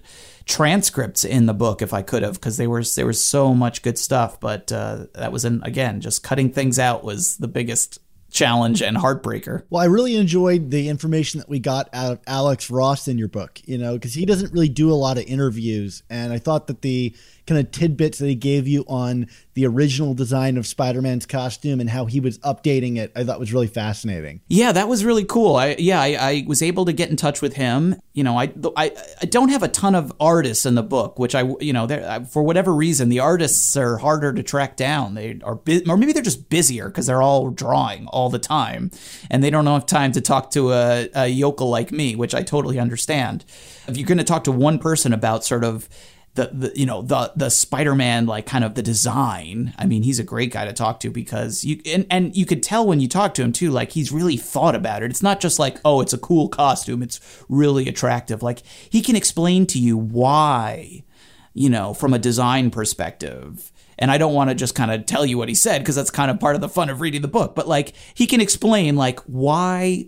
[0.46, 3.82] transcripts in the book if I could have, because there was there was so much
[3.82, 4.40] good stuff.
[4.40, 8.00] But uh, that was an again, just cutting things out was the biggest
[8.34, 9.62] challenge and heartbreaker.
[9.70, 13.28] Well, I really enjoyed the information that we got out of Alex Ross in your
[13.28, 16.02] book, you know, because he doesn't really do a lot of interviews.
[16.10, 17.14] And I thought that the
[17.46, 21.88] kind of tidbits that he gave you on the original design of Spider-Man's costume and
[21.88, 24.40] how he was updating it, I thought was really fascinating.
[24.48, 25.56] Yeah, that was really cool.
[25.56, 27.96] I yeah, I, I was able to get in touch with him.
[28.12, 28.92] You know, I, I
[29.22, 31.86] I don't have a ton of artists in the book, which I you know
[32.30, 35.14] for whatever reason the artists are harder to track down.
[35.14, 38.90] They are or maybe they're just busier because they're all drawing all the time,
[39.30, 42.42] and they don't have time to talk to a, a yokel like me, which I
[42.42, 43.44] totally understand.
[43.86, 45.88] If you're going to talk to one person about sort of
[46.34, 49.72] the, the you know the the Spider-Man like kind of the design.
[49.78, 52.62] I mean, he's a great guy to talk to because you and and you could
[52.62, 55.10] tell when you talk to him too like he's really thought about it.
[55.10, 57.02] It's not just like, "Oh, it's a cool costume.
[57.02, 61.04] It's really attractive." Like he can explain to you why,
[61.52, 63.70] you know, from a design perspective.
[63.96, 66.10] And I don't want to just kind of tell you what he said because that's
[66.10, 68.96] kind of part of the fun of reading the book, but like he can explain
[68.96, 70.06] like why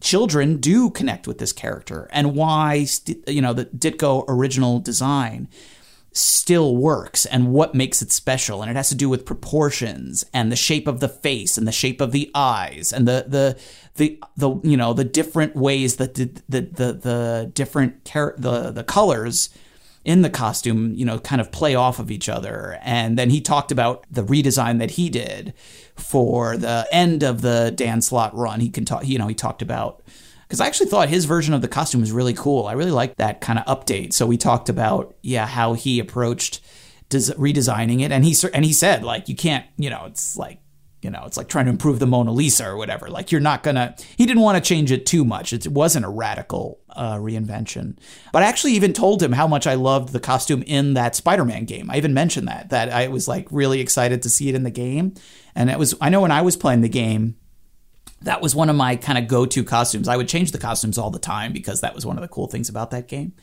[0.00, 2.86] children do connect with this character and why
[3.26, 5.48] you know the Ditko original design
[6.12, 8.62] still works and what makes it special.
[8.62, 11.72] And it has to do with proportions and the shape of the face and the
[11.72, 13.58] shape of the eyes and the the
[13.94, 18.70] the, the you know the different ways that the the the, the different char- the
[18.70, 19.50] the colors
[20.04, 22.78] in the costume, you know, kind of play off of each other.
[22.82, 25.54] And then he talked about the redesign that he did
[25.96, 28.60] for the end of the Dan Slott run.
[28.60, 30.02] He can talk, you know, he talked about
[30.48, 32.66] because I actually thought his version of the costume was really cool.
[32.66, 34.14] I really liked that kind of update.
[34.14, 36.60] So we talked about yeah how he approached
[37.10, 40.60] des- redesigning it, and he and he said like you can't you know it's like
[41.00, 43.08] you know, it's like trying to improve the Mona Lisa or whatever.
[43.08, 43.94] Like you're not gonna.
[44.16, 45.52] He didn't want to change it too much.
[45.52, 47.96] It wasn't a radical uh, reinvention.
[48.32, 51.66] But I actually even told him how much I loved the costume in that Spider-Man
[51.66, 51.88] game.
[51.90, 54.70] I even mentioned that that I was like really excited to see it in the
[54.70, 55.14] game.
[55.54, 55.94] And it was.
[56.00, 57.36] I know when I was playing the game,
[58.22, 60.08] that was one of my kind of go-to costumes.
[60.08, 62.48] I would change the costumes all the time because that was one of the cool
[62.48, 63.34] things about that game.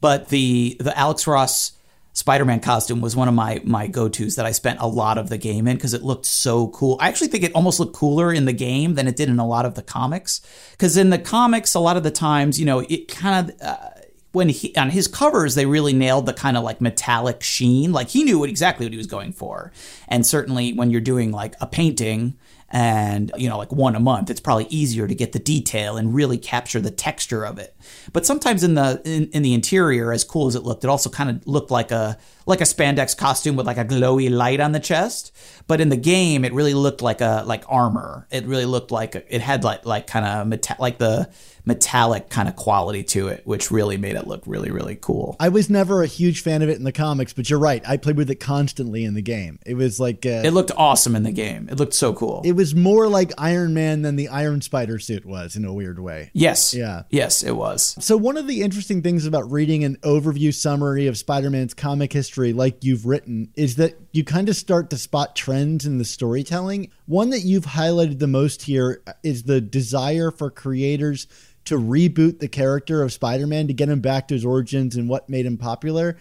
[0.00, 1.72] But the the Alex Ross
[2.12, 5.38] Spider-Man costume was one of my my go-tos that I spent a lot of the
[5.38, 6.96] game in because it looked so cool.
[7.00, 9.46] I actually think it almost looked cooler in the game than it did in a
[9.46, 10.40] lot of the comics.
[10.72, 13.90] Because in the comics, a lot of the times, you know, it kind of uh,
[14.32, 17.92] when he on his covers they really nailed the kind of like metallic sheen.
[17.92, 19.72] Like he knew what, exactly what he was going for.
[20.08, 22.36] And certainly when you're doing like a painting
[22.70, 26.14] and you know like one a month it's probably easier to get the detail and
[26.14, 27.76] really capture the texture of it.
[28.12, 31.10] But sometimes in the in, in the interior as cool as it looked it also
[31.10, 32.18] kind of looked like a
[32.50, 35.34] like a spandex costume with like a glowy light on the chest
[35.66, 39.14] but in the game it really looked like a like armor it really looked like
[39.14, 41.30] a, it had like like kind of meta- like the
[41.64, 45.36] metallic kind of quality to it, which really made it look really, really cool.
[45.38, 47.82] I was never a huge fan of it in the comics, but you're right.
[47.86, 49.58] I played with it constantly in the game.
[49.66, 51.68] It was like uh, it looked awesome in the game.
[51.70, 52.42] It looked so cool.
[52.44, 55.98] It was more like Iron Man than the Iron Spider suit was in a weird
[55.98, 56.30] way.
[56.32, 56.74] Yes.
[56.74, 57.02] Yeah.
[57.10, 57.96] Yes, it was.
[58.00, 62.39] So one of the interesting things about reading an overview summary of Spider-Man's comic history,
[62.52, 66.90] like you've written, is that you kind of start to spot trends in the storytelling.
[67.06, 71.26] One that you've highlighted the most here is the desire for creators
[71.66, 75.28] to reboot the character of Spider-Man to get him back to his origins and what
[75.28, 76.16] made him popular.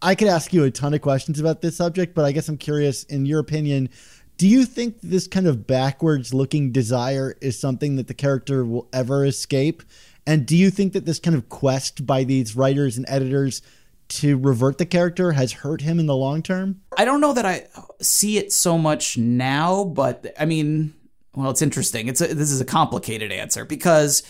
[0.00, 2.58] I could ask you a ton of questions about this subject, but I guess I'm
[2.58, 3.88] curious in your opinion,
[4.36, 8.88] do you think this kind of backwards looking desire is something that the character will
[8.92, 9.82] ever escape?
[10.26, 13.62] And do you think that this kind of quest by these writers and editors
[14.08, 16.80] to revert the character has hurt him in the long term?
[16.96, 17.66] I don't know that I
[18.00, 20.94] see it so much now, but I mean,
[21.34, 22.08] well, it's interesting.
[22.08, 24.22] It's a, this is a complicated answer because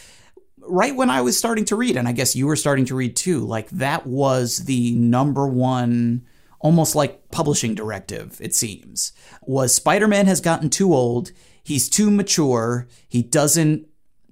[0.66, 3.16] right when I was starting to read, and I guess you were starting to read
[3.16, 6.24] too, like that was the number one,
[6.60, 8.38] almost like publishing directive.
[8.40, 9.12] It seems
[9.42, 11.32] was Spider-Man has gotten too old.
[11.62, 12.88] He's too mature.
[13.08, 13.86] He doesn't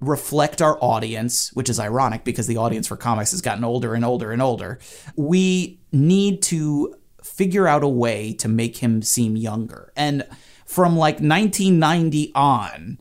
[0.07, 4.05] reflect our audience, which is ironic because the audience for comics has gotten older and
[4.05, 4.79] older and older.
[5.15, 9.91] We need to figure out a way to make him seem younger.
[9.95, 10.25] And
[10.65, 12.99] from like 1990 on,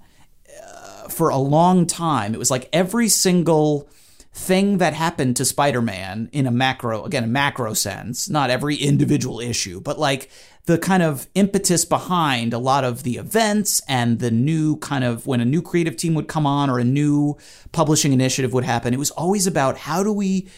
[0.64, 3.88] uh, for a long time, it was like every single
[4.34, 9.40] thing that happened to Spider-Man in a macro, again, a macro sense, not every individual
[9.40, 10.30] issue, but like
[10.66, 15.26] the kind of impetus behind a lot of the events and the new kind of
[15.26, 17.36] when a new creative team would come on or a new
[17.72, 20.48] publishing initiative would happen, it was always about how do we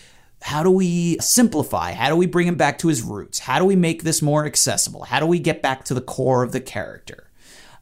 [0.42, 1.92] how do we simplify?
[1.92, 3.38] How do we bring him back to his roots?
[3.38, 5.04] How do we make this more accessible?
[5.04, 7.30] How do we get back to the core of the character?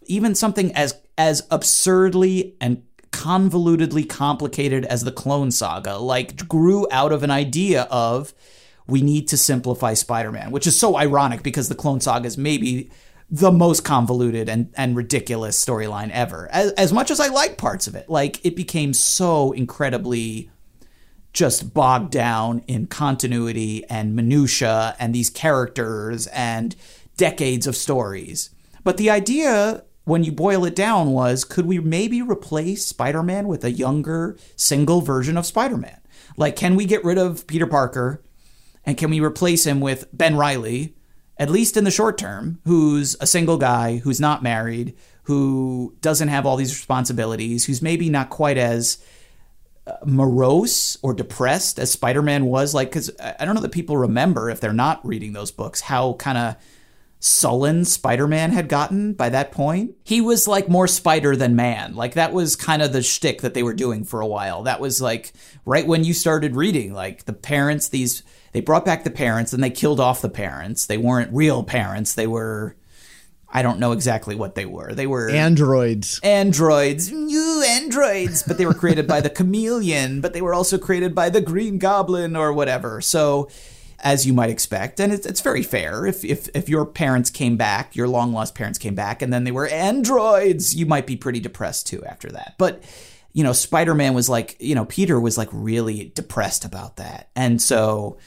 [0.06, 7.12] Even something as as absurdly and convolutedly complicated as the Clone Saga like grew out
[7.12, 8.32] of an idea of
[8.92, 12.90] we need to simplify Spider-Man, which is so ironic because the Clone Saga is maybe
[13.30, 16.48] the most convoluted and, and ridiculous storyline ever.
[16.52, 20.50] As, as much as I like parts of it, like it became so incredibly
[21.32, 26.76] just bogged down in continuity and minutia and these characters and
[27.16, 28.50] decades of stories.
[28.84, 33.64] But the idea when you boil it down was could we maybe replace Spider-Man with
[33.64, 36.00] a younger single version of Spider-Man?
[36.36, 38.22] Like can we get rid of Peter Parker
[38.84, 40.94] and can we replace him with Ben Riley,
[41.36, 46.28] at least in the short term, who's a single guy, who's not married, who doesn't
[46.28, 48.98] have all these responsibilities, who's maybe not quite as
[49.86, 54.48] uh, morose or depressed as Spider-Man was like cuz I don't know that people remember
[54.48, 56.56] if they're not reading those books how kind of
[57.18, 59.94] sullen Spider-Man had gotten by that point.
[60.04, 61.94] He was like more spider than man.
[61.94, 64.64] Like that was kind of the shtick that they were doing for a while.
[64.64, 65.32] That was like
[65.64, 69.62] right when you started reading, like the parents, these they brought back the parents and
[69.62, 70.86] they killed off the parents.
[70.86, 72.14] They weren't real parents.
[72.14, 72.76] They were
[73.54, 74.94] I don't know exactly what they were.
[74.94, 76.18] They were androids.
[76.22, 81.14] Androids, new androids, but they were created by the chameleon, but they were also created
[81.14, 83.02] by the green goblin or whatever.
[83.02, 83.50] So
[84.00, 86.06] as you might expect, and it's, it's very fair.
[86.06, 89.44] If, if if your parents came back, your long lost parents came back, and then
[89.44, 92.54] they were androids, you might be pretty depressed too after that.
[92.58, 92.82] But
[93.34, 97.28] you know, Spider Man was like, you know, Peter was like really depressed about that,
[97.36, 98.18] and so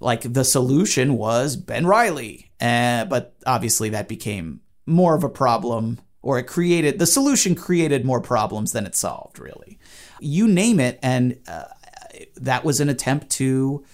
[0.00, 6.00] like the solution was Ben Riley, uh, but obviously that became more of a problem,
[6.22, 9.38] or it created the solution created more problems than it solved.
[9.38, 9.78] Really,
[10.18, 11.64] you name it, and uh,
[12.36, 13.84] that was an attempt to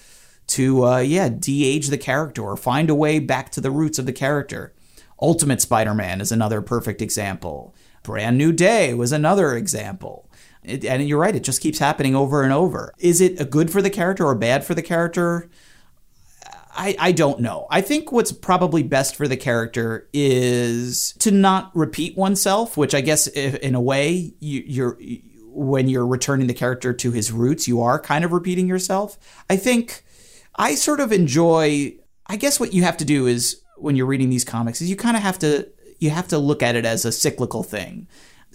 [0.48, 4.06] to uh, yeah de-age the character or find a way back to the roots of
[4.06, 4.72] the character.
[5.20, 7.74] Ultimate Spider-Man is another perfect example.
[8.02, 10.30] Brand New Day was another example.
[10.62, 12.92] It, and you're right, it just keeps happening over and over.
[12.98, 15.48] Is it a good for the character or bad for the character?
[16.76, 17.66] I, I don't know.
[17.70, 23.00] I think what's probably best for the character is to not repeat oneself, which I
[23.00, 24.98] guess if, in a way you, you're
[25.56, 29.18] when you're returning the character to his roots, you are kind of repeating yourself.
[29.48, 30.04] I think
[30.54, 31.96] I sort of enjoy.
[32.26, 34.96] I guess what you have to do is when you're reading these comics is you
[34.96, 35.68] kind of have to
[35.98, 38.06] you have to look at it as a cyclical thing.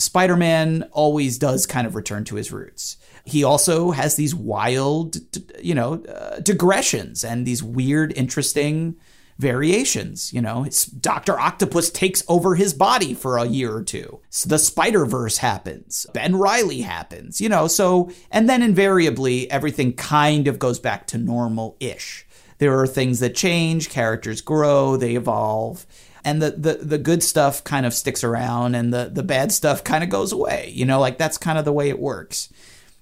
[0.02, 2.98] Spider-Man always does kind of return to his roots.
[3.24, 5.18] He also has these wild,
[5.62, 8.96] you know, uh, digressions and these weird, interesting
[9.38, 10.34] variations.
[10.34, 10.68] You know,
[11.00, 14.20] Doctor Octopus takes over his body for a year or two.
[14.30, 16.06] So the Spider Verse happens.
[16.14, 17.42] Ben Riley happens.
[17.42, 22.26] You know, so and then invariably everything kind of goes back to normal ish.
[22.58, 25.88] There are things that change, characters grow, they evolve,
[26.24, 29.84] and the, the the good stuff kind of sticks around and the the bad stuff
[29.84, 32.52] kind of goes away you know like that's kind of the way it works.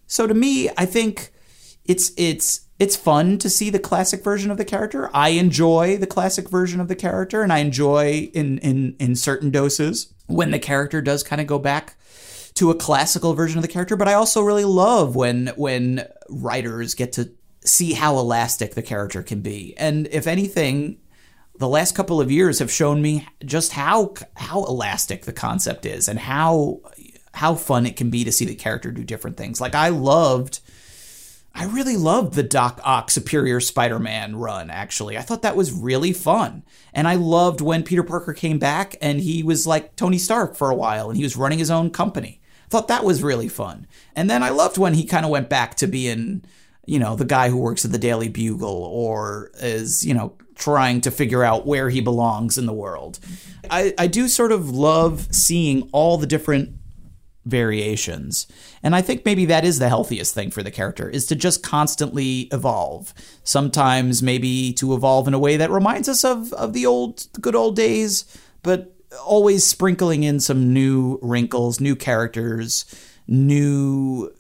[0.07, 1.32] So to me i think
[1.86, 5.09] it's it's it's fun to see the classic version of the character.
[5.13, 9.51] I enjoy the classic version of the character and i enjoy in in in certain
[9.51, 11.97] doses when the character does kind of go back
[12.55, 16.93] to a classical version of the character but i also really love when when writers
[16.93, 17.32] get to
[17.63, 19.74] see how elastic the character can be.
[19.78, 20.97] And if anything
[21.60, 26.07] the last couple of years have shown me just how how elastic the concept is
[26.07, 26.80] and how
[27.34, 29.62] how fun it can be to see the character do different things.
[29.62, 30.62] Like I loved
[31.53, 35.18] I really loved the Doc Ock Superior Spider-Man run actually.
[35.18, 36.64] I thought that was really fun.
[36.93, 40.70] And I loved when Peter Parker came back and he was like Tony Stark for
[40.70, 42.39] a while and he was running his own company.
[42.66, 43.86] I thought that was really fun.
[44.16, 46.43] And then I loved when he kind of went back to being
[46.89, 51.01] you know, the guy who works at the Daily Bugle or is, you know, trying
[51.01, 53.19] to figure out where he belongs in the world.
[53.69, 56.71] I, I do sort of love seeing all the different
[57.45, 58.47] variations.
[58.81, 61.63] And I think maybe that is the healthiest thing for the character is to just
[61.63, 63.13] constantly evolve.
[63.43, 67.55] Sometimes maybe to evolve in a way that reminds us of of the old good
[67.55, 68.25] old days,
[68.63, 68.93] but
[69.25, 72.85] always sprinkling in some new wrinkles, new characters,
[73.27, 74.31] new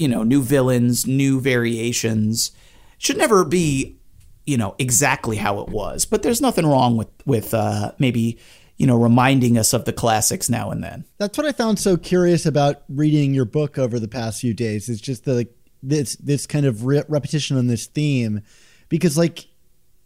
[0.00, 2.52] you know, new villains, new variations.
[2.98, 3.98] Should never be
[4.46, 8.38] you know exactly how it was, but there's nothing wrong with with uh, maybe
[8.80, 11.04] you know, reminding us of the classics now and then.
[11.18, 14.88] That's what I found so curious about reading your book over the past few days.
[14.88, 18.40] Is just the like this this kind of re- repetition on this theme,
[18.88, 19.48] because like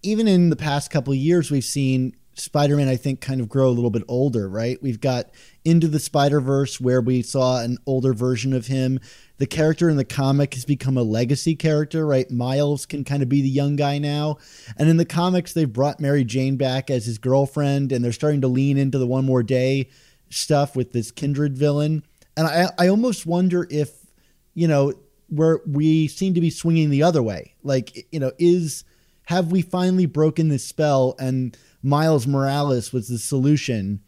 [0.03, 3.71] even in the past couple years, we've seen Spider-Man, I think, kind of grow a
[3.71, 4.81] little bit older, right?
[4.83, 5.31] We've got
[5.65, 9.01] Into the Spider-Verse where we saw an older version of him.
[9.39, 12.31] The character in the comic has become a legacy character, right?
[12.31, 14.39] Miles can kind of be the young guy now.
[14.79, 18.41] And in the comics, they've brought Mary Jane back as his girlfriend, and they're starting
[18.43, 19.89] to lean into the one more day
[20.31, 22.05] stuff with this kindred villain.
[22.37, 23.91] And I, I almost wonder if,
[24.55, 24.93] you know,
[25.29, 27.55] where we seem to be swinging the other way.
[27.63, 28.85] Like, you know, is
[29.27, 34.01] have we finally broken this spell and Miles Morales was the solution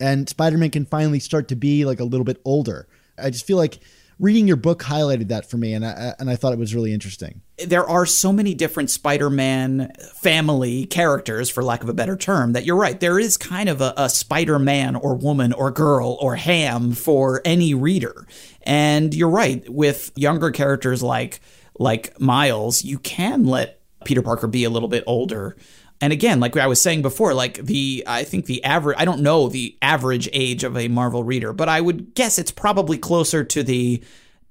[0.00, 2.88] and Spider-Man can finally start to be like a little bit older.
[3.22, 3.80] I just feel like
[4.18, 6.92] reading your book highlighted that for me and I and I thought it was really
[6.92, 7.42] interesting.
[7.58, 12.64] There are so many different Spider-Man family characters for lack of a better term that
[12.64, 12.98] you're right.
[12.98, 17.74] There is kind of a, a Spider-Man or woman or girl or ham for any
[17.74, 18.26] reader.
[18.62, 21.40] And you're right with younger characters like
[21.78, 25.56] like Miles, you can let Peter Parker be a little bit older.
[26.00, 29.22] And again, like I was saying before, like the I think the average I don't
[29.22, 33.42] know the average age of a Marvel reader, but I would guess it's probably closer
[33.44, 34.02] to the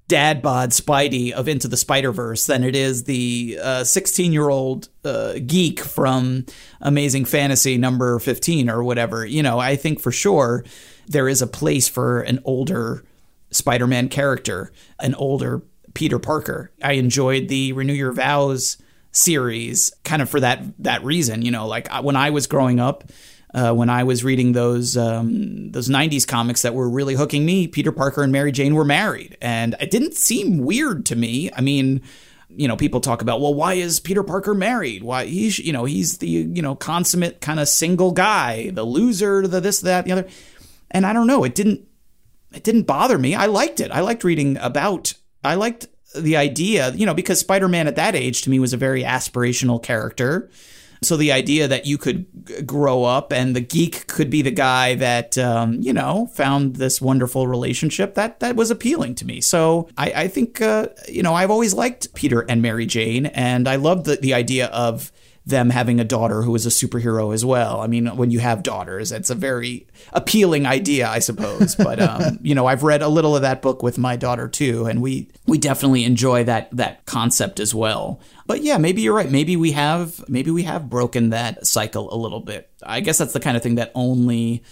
[0.08, 4.50] dad bod Spidey of Into the Spider Verse than it is the 16 uh, year
[4.50, 6.46] old uh, geek from
[6.82, 9.26] Amazing Fantasy number 15 or whatever.
[9.26, 10.66] You know, I think for sure
[11.08, 13.04] there is a place for an older
[13.52, 15.62] Spider Man character, an older
[15.94, 16.72] Peter Parker.
[16.84, 18.78] I enjoyed the Renew Your Vows
[19.18, 23.04] series kind of for that that reason you know like when i was growing up
[23.54, 27.68] uh, when I was reading those um, those '90s comics that were really hooking me,
[27.68, 31.50] Peter Parker and Mary Jane were married, and it didn't seem weird to me.
[31.56, 32.02] I mean,
[32.50, 35.02] you know, people talk about, well, why is Peter Parker married?
[35.02, 39.48] Why he's you know he's the you know consummate kind of single guy, the loser,
[39.48, 40.28] the this, that, the other,
[40.92, 41.88] and I don't know, it didn't
[42.54, 43.34] it didn't bother me.
[43.34, 43.92] I liked it.
[43.92, 45.14] I liked reading about.
[45.44, 48.74] I liked the idea, you know, because Spider Man at that age to me was
[48.74, 50.50] a very aspirational character.
[51.04, 52.26] So the idea that you could
[52.66, 57.00] grow up and the geek could be the guy that um, you know found this
[57.00, 59.42] wonderful relationship that that was appealing to me.
[59.42, 63.68] So I, I think uh, you know I've always liked Peter and Mary Jane, and
[63.68, 65.12] I loved the the idea of
[65.48, 67.80] them having a daughter who is a superhero as well.
[67.80, 71.76] I mean, when you have daughters, it's a very appealing idea, I suppose.
[71.88, 74.88] But um, you know, I've read a little of that book with my daughter too,
[74.88, 78.20] and we we definitely enjoy that that concept as well.
[78.46, 79.30] But yeah, maybe you're right.
[79.30, 82.70] Maybe we have maybe we have broken that cycle a little bit.
[82.84, 84.64] I guess that's the kind of thing that only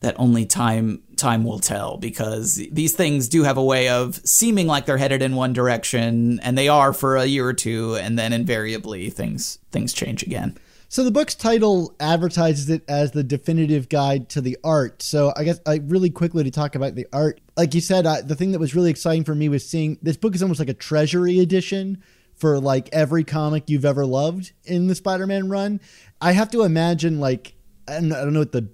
[0.00, 4.66] that only time time will tell because these things do have a way of seeming
[4.66, 8.18] like they're headed in one direction and they are for a year or two and
[8.18, 10.56] then invariably things things change again.
[10.88, 15.02] So the book's title advertises it as the definitive guide to the art.
[15.02, 17.40] So I guess I really quickly to talk about the art.
[17.56, 20.16] Like you said, I, the thing that was really exciting for me was seeing this
[20.16, 22.02] book is almost like a treasury edition
[22.34, 25.80] for like every comic you've ever loved in the Spider-Man run.
[26.20, 27.54] I have to imagine like
[27.86, 28.70] I don't know what the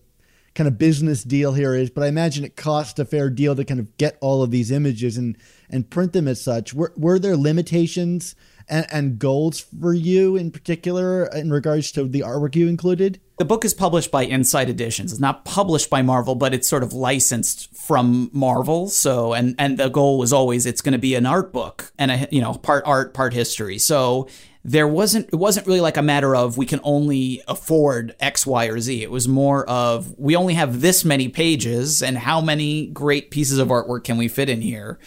[0.57, 3.65] kind of business deal here is, but I imagine it cost a fair deal to
[3.65, 5.37] kind of get all of these images and
[5.71, 6.75] and print them as such.
[6.75, 8.35] Were were there limitations
[8.69, 13.21] and, and goals for you in particular in regards to the artwork you included?
[13.39, 15.13] The book is published by Insight Editions.
[15.13, 18.89] It's not published by Marvel, but it's sort of licensed from Marvel.
[18.89, 22.11] So, and and the goal was always it's going to be an art book and
[22.11, 23.79] a you know part art, part history.
[23.79, 24.29] So
[24.67, 28.67] there wasn't it wasn't really like a matter of we can only afford X, Y,
[28.67, 29.01] or Z.
[29.01, 33.61] It was more of we only have this many pages and how many great pieces
[33.61, 34.99] of artwork can we fit in here.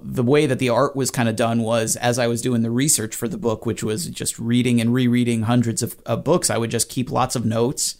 [0.00, 2.70] The way that the art was kind of done was as I was doing the
[2.70, 6.56] research for the book, which was just reading and rereading hundreds of, of books, I
[6.56, 7.96] would just keep lots of notes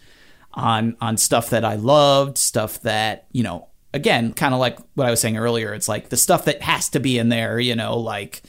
[0.55, 5.09] on on stuff that I loved, stuff that, you know, again, kind of like what
[5.09, 7.75] I was saying earlier, it's like the stuff that has to be in there, you
[7.75, 8.43] know, like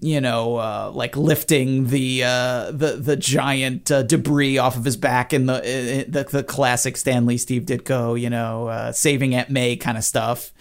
[0.00, 4.96] you know, uh, like lifting the uh, the the giant uh, debris off of his
[4.96, 9.50] back in the the, the classic Stan Lee Steve Ditko, you know, uh, saving Aunt
[9.50, 10.52] May kind of stuff,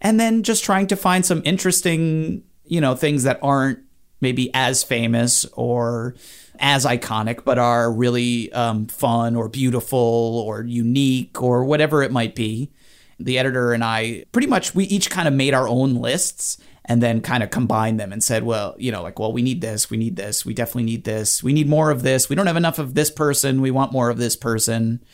[0.00, 3.80] and then just trying to find some interesting, you know, things that aren't
[4.20, 6.14] maybe as famous or
[6.60, 12.34] as iconic, but are really um, fun or beautiful or unique or whatever it might
[12.34, 12.70] be.
[13.18, 17.02] The editor and I pretty much we each kind of made our own lists and
[17.02, 19.90] then kind of combined them and said, well, you know, like, well, we need this,
[19.90, 22.56] we need this, we definitely need this, we need more of this, we don't have
[22.56, 25.04] enough of this person, we want more of this person.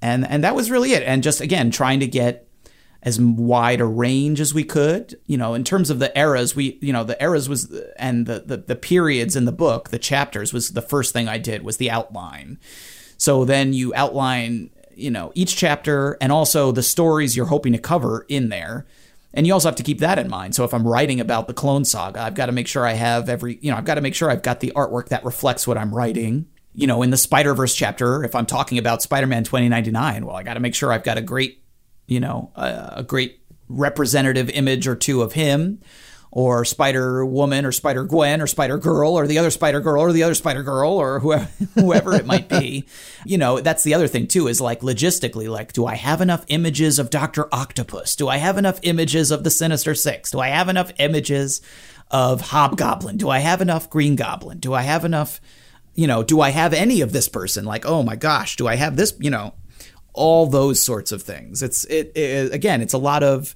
[0.00, 1.02] And and that was really it.
[1.02, 2.48] And just again, trying to get
[3.02, 5.18] as wide a range as we could.
[5.26, 8.40] You know, in terms of the eras, we you know the eras was and the
[8.40, 11.78] the, the periods in the book, the chapters was the first thing I did was
[11.78, 12.58] the outline.
[13.16, 17.78] So then you outline you know each chapter and also the stories you're hoping to
[17.78, 18.86] cover in there.
[19.38, 20.56] And you also have to keep that in mind.
[20.56, 23.28] So if I'm writing about the Clone Saga, I've got to make sure I have
[23.28, 25.78] every, you know, I've got to make sure I've got the artwork that reflects what
[25.78, 26.46] I'm writing.
[26.74, 30.34] You know, in the Spider Verse chapter, if I'm talking about Spider Man 2099, well,
[30.34, 31.62] I got to make sure I've got a great
[32.08, 35.80] you know, a, a great representative image or two of him
[36.30, 40.12] or Spider Woman or Spider Gwen or Spider Girl or the other Spider Girl or
[40.12, 42.84] the other Spider Girl or whoever, whoever it might be.
[43.24, 46.44] You know, that's the other thing too is like logistically, like, do I have enough
[46.48, 47.48] images of Dr.
[47.52, 48.16] Octopus?
[48.16, 50.30] Do I have enough images of the Sinister Six?
[50.30, 51.60] Do I have enough images
[52.10, 53.16] of Hobgoblin?
[53.16, 54.58] Do I have enough Green Goblin?
[54.58, 55.40] Do I have enough,
[55.94, 57.64] you know, do I have any of this person?
[57.64, 59.54] Like, oh my gosh, do I have this, you know,
[60.18, 61.62] all those sorts of things.
[61.62, 63.54] It's it, it, again, it's a lot of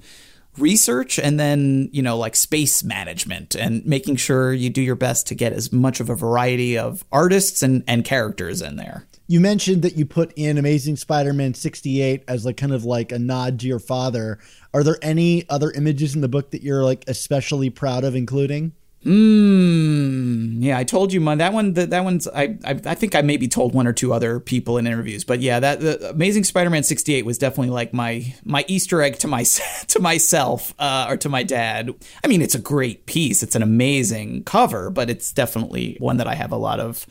[0.59, 5.26] research and then you know like space management and making sure you do your best
[5.26, 9.07] to get as much of a variety of artists and and characters in there.
[9.28, 13.18] You mentioned that you put in Amazing Spider-Man 68 as like kind of like a
[13.18, 14.38] nod to your father.
[14.74, 18.72] Are there any other images in the book that you're like especially proud of including?
[19.05, 20.62] Hmm.
[20.62, 21.72] Yeah, I told you my that one.
[21.72, 22.28] That, that one's.
[22.28, 25.40] I, I I think I maybe told one or two other people in interviews, but
[25.40, 29.42] yeah, that the Amazing Spider-Man '68 was definitely like my my Easter egg to my
[29.88, 31.90] to myself uh, or to my dad.
[32.22, 33.42] I mean, it's a great piece.
[33.42, 37.05] It's an amazing cover, but it's definitely one that I have a lot of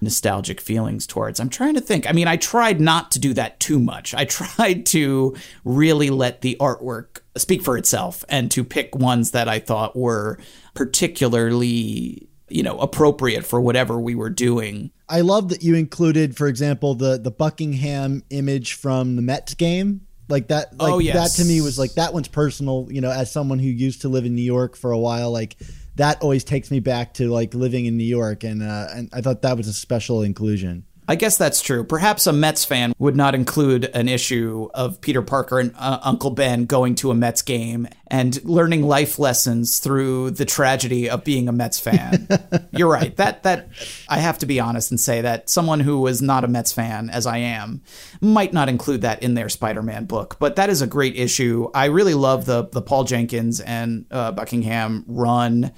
[0.00, 1.40] nostalgic feelings towards.
[1.40, 2.08] I'm trying to think.
[2.08, 4.14] I mean, I tried not to do that too much.
[4.14, 9.48] I tried to really let the artwork speak for itself and to pick ones that
[9.48, 10.38] I thought were
[10.76, 14.92] particularly you know appropriate for whatever we were doing.
[15.08, 20.02] I love that you included, for example, the the Buckingham image from the Mets game.
[20.28, 21.36] Like that, like oh, yes.
[21.36, 22.88] that to me was like that one's personal.
[22.90, 25.56] You know, as someone who used to live in New York for a while, like
[25.96, 29.20] that always takes me back to like living in New York, and uh, and I
[29.20, 30.84] thought that was a special inclusion.
[31.08, 31.84] I guess that's true.
[31.84, 36.30] Perhaps a Mets fan would not include an issue of Peter Parker and uh, Uncle
[36.30, 41.48] Ben going to a Mets game and learning life lessons through the tragedy of being
[41.48, 42.26] a Mets fan.
[42.72, 43.14] You're right.
[43.16, 43.68] That that
[44.08, 47.08] I have to be honest and say that someone who was not a Mets fan
[47.10, 47.82] as I am
[48.20, 51.70] might not include that in their Spider-Man book, but that is a great issue.
[51.72, 55.72] I really love the the Paul Jenkins and uh, Buckingham run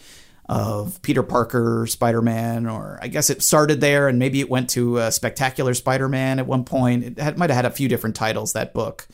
[0.49, 4.71] of Peter Parker Spider Man, or I guess it started there and maybe it went
[4.71, 7.05] to uh, Spectacular Spider Man at one point.
[7.05, 9.07] It had, might have had a few different titles, that book.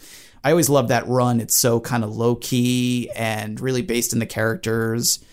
[0.44, 1.40] I always love that run.
[1.40, 5.24] It's so kind of low key and really based in the characters.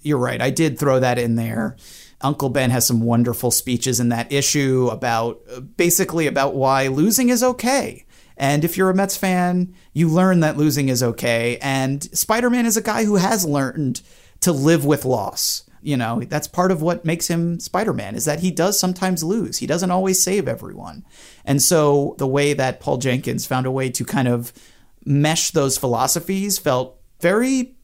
[0.00, 0.40] You're right.
[0.40, 1.76] I did throw that in there.
[2.22, 5.42] Uncle Ben has some wonderful speeches in that issue about
[5.76, 8.04] basically about why losing is okay.
[8.36, 11.58] And if you're a Mets fan, you learn that losing is okay.
[11.60, 14.00] And Spider Man is a guy who has learned
[14.40, 15.64] to live with loss.
[15.82, 19.24] You know, that's part of what makes him Spider Man is that he does sometimes
[19.24, 19.58] lose.
[19.58, 21.06] He doesn't always save everyone.
[21.44, 24.52] And so the way that Paul Jenkins found a way to kind of
[25.06, 27.76] mesh those philosophies felt very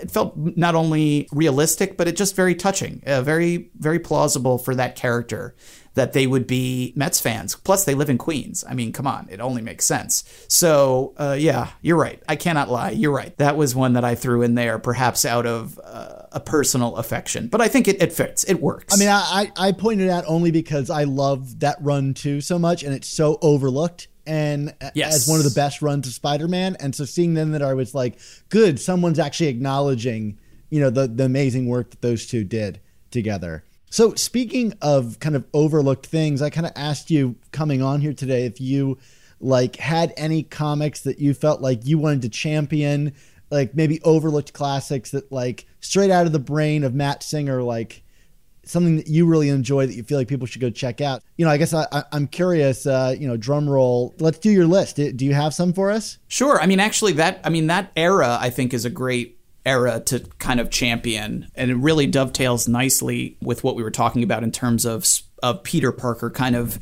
[0.00, 4.74] it felt not only realistic, but it just very touching, uh, very very plausible for
[4.74, 5.54] that character
[5.94, 7.54] that they would be Mets fans.
[7.54, 8.64] Plus, they live in Queens.
[8.68, 10.24] I mean, come on, it only makes sense.
[10.48, 12.22] So, uh, yeah, you're right.
[12.28, 12.90] I cannot lie.
[12.90, 13.36] You're right.
[13.38, 17.48] That was one that I threw in there, perhaps out of uh, a personal affection,
[17.48, 18.44] but I think it, it fits.
[18.44, 18.94] It works.
[18.94, 22.82] I mean, I, I pointed out only because I love that run too so much,
[22.82, 25.14] and it's so overlooked and yes.
[25.14, 26.76] as one of the best runs of Spider-Man.
[26.80, 28.18] And so seeing them that I was like,
[28.48, 30.38] good, someone's actually acknowledging,
[30.70, 32.80] you know, the the amazing work that those two did
[33.10, 33.64] together.
[33.92, 38.14] So, speaking of kind of overlooked things, I kind of asked you coming on here
[38.14, 38.96] today if you
[39.38, 43.12] like had any comics that you felt like you wanted to champion,
[43.50, 48.02] like maybe overlooked classics that like straight out of the brain of Matt Singer, like
[48.64, 51.22] something that you really enjoy that you feel like people should go check out.
[51.36, 52.86] You know, I guess I, am curious.
[52.86, 54.14] Uh, you know, drum roll.
[54.18, 54.96] Let's do your list.
[54.96, 56.16] Do you have some for us?
[56.28, 56.58] Sure.
[56.58, 60.20] I mean, actually, that I mean that era I think is a great era to
[60.38, 64.50] kind of champion and it really dovetails nicely with what we were talking about in
[64.50, 65.06] terms of
[65.42, 66.78] of Peter Parker kind of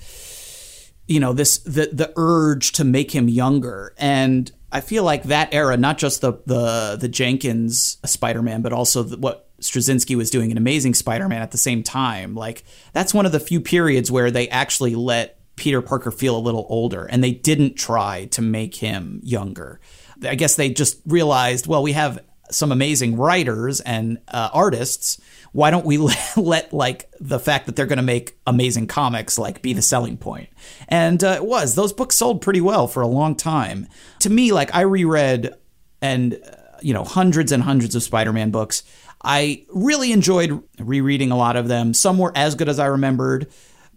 [1.07, 5.53] you know this the the urge to make him younger and I feel like that
[5.53, 10.51] era not just the the the Jenkins Spider-Man but also the, what Straczynski was doing
[10.51, 12.35] an amazing Spider-Man at the same time.
[12.35, 16.41] Like that's one of the few periods where they actually let Peter Parker feel a
[16.41, 19.81] little older and they didn't try to make him younger.
[20.27, 22.19] I guess they just realized, well, we have
[22.51, 25.21] some amazing writers and uh, artists.
[25.53, 29.39] Why don't we let, let like the fact that they're going to make amazing comics
[29.39, 30.49] like be the selling point?
[30.89, 33.89] And uh, it was those books sold pretty well for a long time.
[34.21, 35.55] To me, like I reread
[36.03, 38.83] and uh, you know hundreds and hundreds of Spider-Man books.
[39.23, 41.93] I really enjoyed rereading a lot of them.
[41.93, 43.49] Some were as good as I remembered.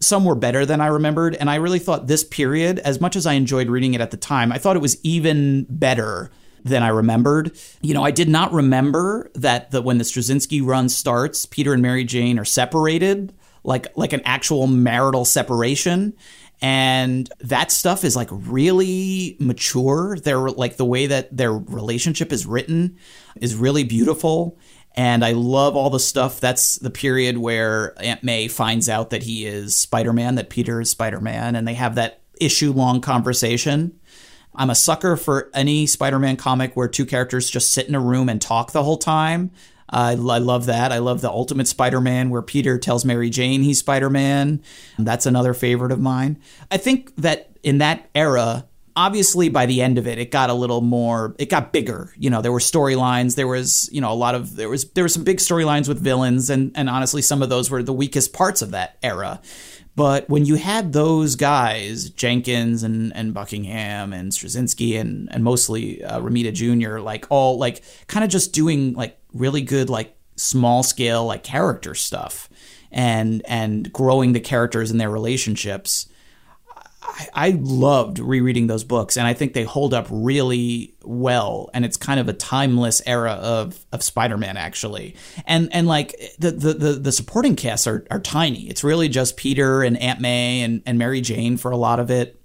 [0.01, 1.35] Some were better than I remembered.
[1.35, 4.17] And I really thought this period, as much as I enjoyed reading it at the
[4.17, 6.29] time, I thought it was even better
[6.63, 7.57] than I remembered.
[7.81, 11.81] You know, I did not remember that the when the Straczynski run starts, Peter and
[11.81, 13.33] Mary Jane are separated,
[13.63, 16.13] like like an actual marital separation.
[16.61, 20.17] And that stuff is like really mature.
[20.17, 22.97] They're like the way that their relationship is written
[23.35, 24.57] is really beautiful.
[24.95, 26.39] And I love all the stuff.
[26.39, 30.79] That's the period where Aunt May finds out that he is Spider Man, that Peter
[30.79, 33.99] is Spider Man, and they have that issue long conversation.
[34.55, 37.99] I'm a sucker for any Spider Man comic where two characters just sit in a
[37.99, 39.51] room and talk the whole time.
[39.89, 40.91] I, I love that.
[40.91, 44.61] I love the Ultimate Spider Man where Peter tells Mary Jane he's Spider Man.
[44.97, 46.39] That's another favorite of mine.
[46.71, 50.53] I think that in that era, obviously by the end of it it got a
[50.53, 52.13] little more it got bigger.
[52.17, 53.35] You know there were storylines.
[53.35, 55.99] There was you know a lot of there was there were some big storylines with
[55.99, 59.41] villains and and honestly some of those were the weakest parts of that era.
[59.95, 66.03] But when you had those guys jenkins and and buckingham and straczynski and and mostly
[66.03, 70.81] uh, romita jr like all like kind of just doing like really good like small
[70.83, 72.49] scale like character stuff
[72.91, 76.07] and and growing the characters and their relationships
[77.03, 81.69] I, I loved rereading those books, and I think they hold up really well.
[81.73, 85.15] And it's kind of a timeless era of of Spider Man, actually.
[85.45, 88.69] And and like the, the the the supporting casts are are tiny.
[88.69, 92.09] It's really just Peter and Aunt May and and Mary Jane for a lot of
[92.09, 92.39] it.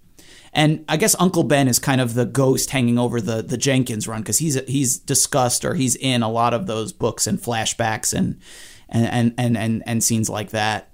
[0.52, 4.08] And I guess Uncle Ben is kind of the ghost hanging over the the Jenkins
[4.08, 8.12] run because he's he's discussed or he's in a lot of those books and flashbacks
[8.12, 8.40] and
[8.88, 10.90] and and and, and scenes like that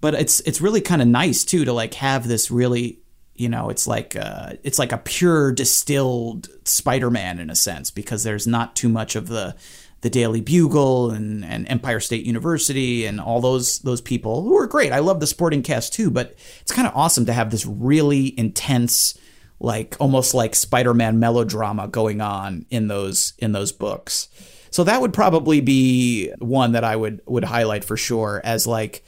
[0.00, 3.00] but it's it's really kind of nice too to like have this really
[3.34, 8.24] you know it's like uh, it's like a pure distilled Spider-Man in a sense because
[8.24, 9.54] there's not too much of the
[10.00, 14.66] the Daily Bugle and, and Empire State University and all those those people who are
[14.66, 14.92] great.
[14.92, 18.38] I love the sporting cast too, but it's kind of awesome to have this really
[18.38, 19.18] intense,
[19.58, 24.28] like almost like Spider-Man melodrama going on in those in those books.
[24.70, 29.04] So that would probably be one that I would would highlight for sure as like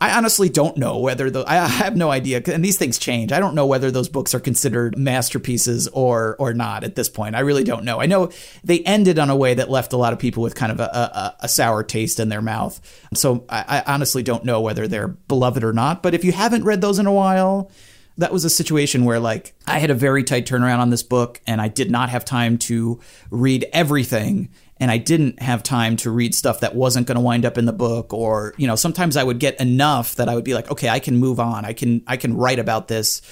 [0.00, 3.30] I honestly don't know whether the I have no idea, and these things change.
[3.30, 7.36] I don't know whether those books are considered masterpieces or or not at this point.
[7.36, 8.00] I really don't know.
[8.00, 8.30] I know
[8.64, 10.84] they ended on a way that left a lot of people with kind of a,
[10.84, 12.80] a, a sour taste in their mouth.
[13.14, 16.02] So I, I honestly don't know whether they're beloved or not.
[16.02, 17.70] But if you haven't read those in a while,
[18.18, 21.40] that was a situation where like I had a very tight turnaround on this book
[21.46, 24.50] and I did not have time to read everything
[24.82, 27.66] and I didn't have time to read stuff that wasn't going to wind up in
[27.66, 30.68] the book or you know sometimes I would get enough that I would be like
[30.72, 33.22] okay I can move on I can I can write about this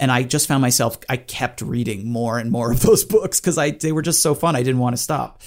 [0.00, 3.56] and I just found myself I kept reading more and more of those books cuz
[3.56, 5.40] I they were just so fun I didn't want to stop.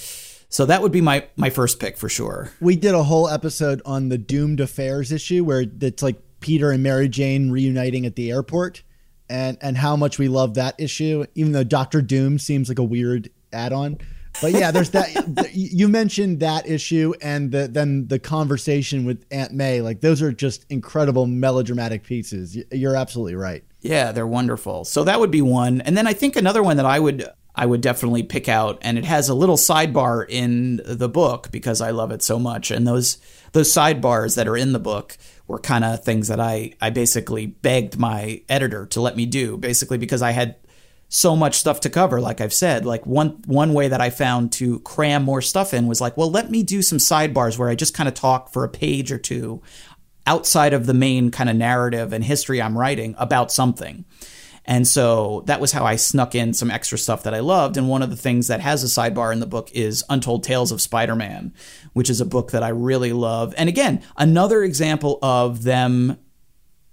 [0.47, 2.51] So that would be my my first pick for sure.
[2.61, 6.81] We did a whole episode on the doomed affairs issue where it's like Peter and
[6.81, 8.83] Mary Jane reuniting at the airport
[9.29, 12.83] and and how much we love that issue even though Doctor Doom seems like a
[12.83, 13.97] weird add-on.
[14.41, 15.49] But yeah, there's that.
[15.53, 19.81] you mentioned that issue, and the, then the conversation with Aunt May.
[19.81, 22.57] Like those are just incredible melodramatic pieces.
[22.71, 23.63] You're absolutely right.
[23.81, 24.85] Yeah, they're wonderful.
[24.85, 27.65] So that would be one, and then I think another one that I would I
[27.65, 31.91] would definitely pick out, and it has a little sidebar in the book because I
[31.91, 32.71] love it so much.
[32.71, 33.17] And those
[33.51, 35.17] those sidebars that are in the book
[35.47, 39.57] were kind of things that I I basically begged my editor to let me do,
[39.57, 40.55] basically because I had
[41.13, 44.49] so much stuff to cover like i've said like one one way that i found
[44.49, 47.75] to cram more stuff in was like well let me do some sidebars where i
[47.75, 49.61] just kind of talk for a page or two
[50.25, 54.05] outside of the main kind of narrative and history i'm writing about something
[54.63, 57.77] and so that was how I snuck in some extra stuff that I loved.
[57.77, 60.71] And one of the things that has a sidebar in the book is Untold Tales
[60.71, 61.51] of Spider Man,
[61.93, 63.55] which is a book that I really love.
[63.57, 66.19] And again, another example of them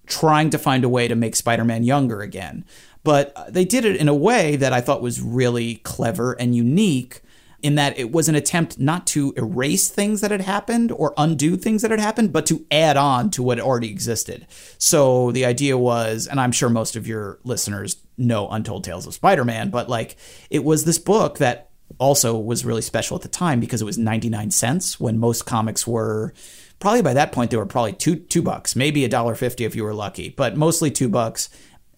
[0.07, 2.65] trying to find a way to make Spider Man younger again
[3.09, 6.55] but uh, they did it in a way that I thought was really clever and
[6.55, 7.23] unique
[7.63, 11.57] in that it was an attempt not to erase things that had happened or undo
[11.57, 14.47] things that had happened, but to add on to what already existed.
[14.77, 19.15] So the idea was, and I'm sure most of your listeners know Untold Tales of
[19.15, 20.19] Spider Man, but like
[20.51, 23.97] it was this book that also was really special at the time because it was
[23.97, 26.35] 99 cents when most comics were
[26.79, 29.75] probably by that point they were probably two two bucks, maybe a dollar fifty if
[29.75, 31.49] you were lucky, but mostly two bucks.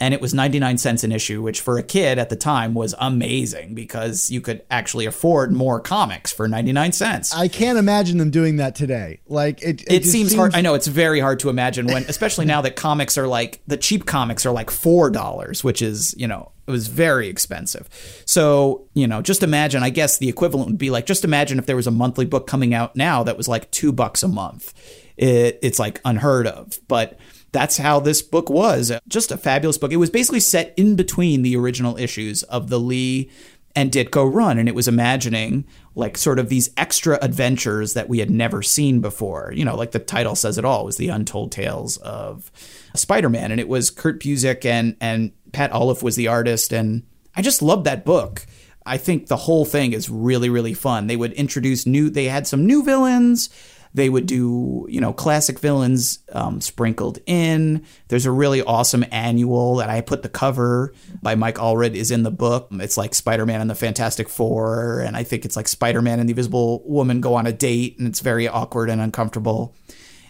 [0.01, 2.95] And it was 99 cents an issue, which for a kid at the time was
[2.97, 7.35] amazing because you could actually afford more comics for 99 cents.
[7.35, 9.19] I can't imagine them doing that today.
[9.27, 10.55] Like it, it, just seems, hard.
[10.55, 13.77] I know it's very hard to imagine when, especially now that comics are like the
[13.77, 17.87] cheap comics are like four dollars, which is you know it was very expensive.
[18.25, 19.83] So you know, just imagine.
[19.83, 22.47] I guess the equivalent would be like just imagine if there was a monthly book
[22.47, 24.73] coming out now that was like two bucks a month.
[25.15, 27.19] It, it's like unheard of, but
[27.51, 28.91] that's how this book was.
[29.07, 29.91] Just a fabulous book.
[29.91, 33.29] It was basically set in between the original issues of the Lee
[33.75, 38.19] and Ditko run, and it was imagining like sort of these extra adventures that we
[38.19, 39.51] had never seen before.
[39.55, 42.51] You know, like the title says it all, was the untold tales of
[42.95, 47.03] Spider-Man, and it was Kurt Busiek and and Pat Olliffe was the artist, and
[47.35, 48.45] I just loved that book.
[48.85, 51.07] I think the whole thing is really really fun.
[51.07, 52.09] They would introduce new.
[52.09, 53.49] They had some new villains.
[53.93, 57.85] They would do, you know, classic villains um, sprinkled in.
[58.07, 62.23] There's a really awesome annual that I put the cover by Mike Allred is in
[62.23, 62.69] the book.
[62.71, 66.19] It's like Spider Man and the Fantastic Four, and I think it's like Spider Man
[66.19, 69.75] and the Invisible Woman go on a date, and it's very awkward and uncomfortable.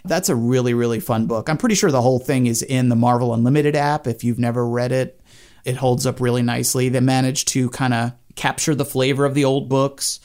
[0.04, 1.48] That's a really, really fun book.
[1.48, 4.08] I'm pretty sure the whole thing is in the Marvel Unlimited app.
[4.08, 5.20] If you've never read it,
[5.64, 6.88] it holds up really nicely.
[6.88, 10.18] They managed to kind of capture the flavor of the old books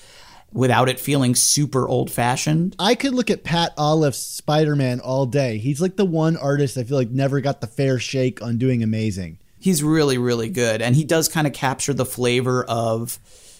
[0.51, 2.75] without it feeling super old fashioned.
[2.79, 5.57] I could look at Pat Olliffe's Spider Man all day.
[5.57, 8.83] He's like the one artist I feel like never got the fair shake on doing
[8.83, 9.39] amazing.
[9.59, 10.81] He's really, really good.
[10.81, 13.19] And he does kind of capture the flavor of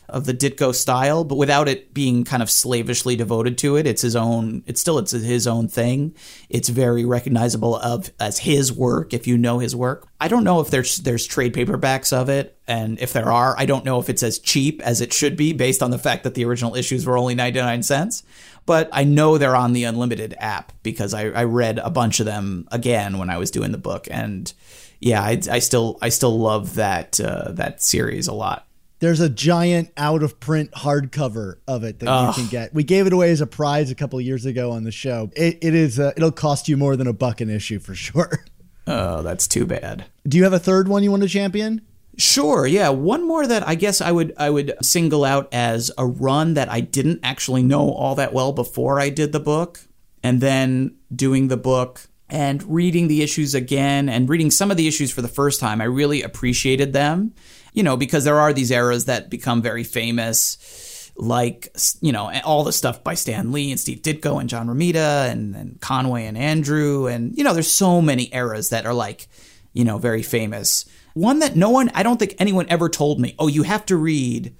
[0.09, 3.85] of the Ditko style, but without it being kind of slavishly devoted to it.
[3.85, 4.63] It's his own.
[4.65, 6.15] It's still it's his own thing.
[6.49, 10.07] It's very recognizable of as his work if you know his work.
[10.19, 13.65] I don't know if there's there's trade paperbacks of it, and if there are, I
[13.65, 16.35] don't know if it's as cheap as it should be based on the fact that
[16.35, 18.23] the original issues were only ninety nine cents.
[18.65, 22.25] But I know they're on the Unlimited app because I, I read a bunch of
[22.25, 24.51] them again when I was doing the book, and
[24.99, 28.66] yeah, I, I still I still love that uh, that series a lot.
[28.99, 32.35] There's a giant out of print hardcover of it that Ugh.
[32.35, 32.73] you can get.
[32.73, 35.29] We gave it away as a prize a couple years ago on the show.
[35.35, 38.45] It, it is uh, it'll cost you more than a buck an issue for sure.
[38.87, 40.05] Oh, that's too bad.
[40.27, 41.81] Do you have a third one you want to champion?
[42.17, 42.89] Sure, yeah.
[42.89, 46.71] One more that I guess I would I would single out as a run that
[46.71, 49.81] I didn't actually know all that well before I did the book,
[50.23, 54.87] and then doing the book and reading the issues again and reading some of the
[54.87, 55.79] issues for the first time.
[55.79, 57.33] I really appreciated them
[57.77, 61.71] you know, because there are these eras that become very famous, like,
[62.01, 65.55] you know, all the stuff by Stan Lee and Steve Ditko and John Romita and,
[65.55, 67.13] and Conway and Andru.
[67.13, 69.27] And, you know, there's so many eras that are like,
[69.73, 70.85] you know, very famous.
[71.13, 73.95] One that no one, I don't think anyone ever told me, oh, you have to
[73.95, 74.55] read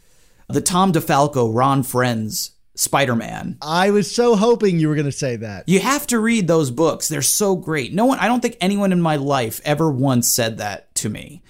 [0.48, 3.58] the Tom DeFalco, Ron Frenz Spider Man.
[3.64, 5.68] I was so hoping you were going to say that.
[5.68, 7.08] You have to read those books.
[7.08, 7.96] They're so great.
[7.96, 11.42] No one, I don't think anyone in my life ever once said that to me.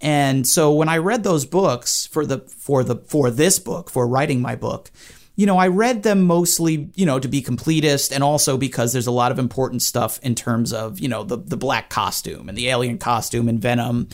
[0.00, 4.06] And so when I read those books for the for the for this book, for
[4.06, 4.90] writing my book,
[5.36, 9.06] you know, I read them mostly, you know, to be completist and also because there's
[9.06, 12.56] a lot of important stuff in terms of, you know, the the black costume and
[12.56, 14.08] the alien costume and Venom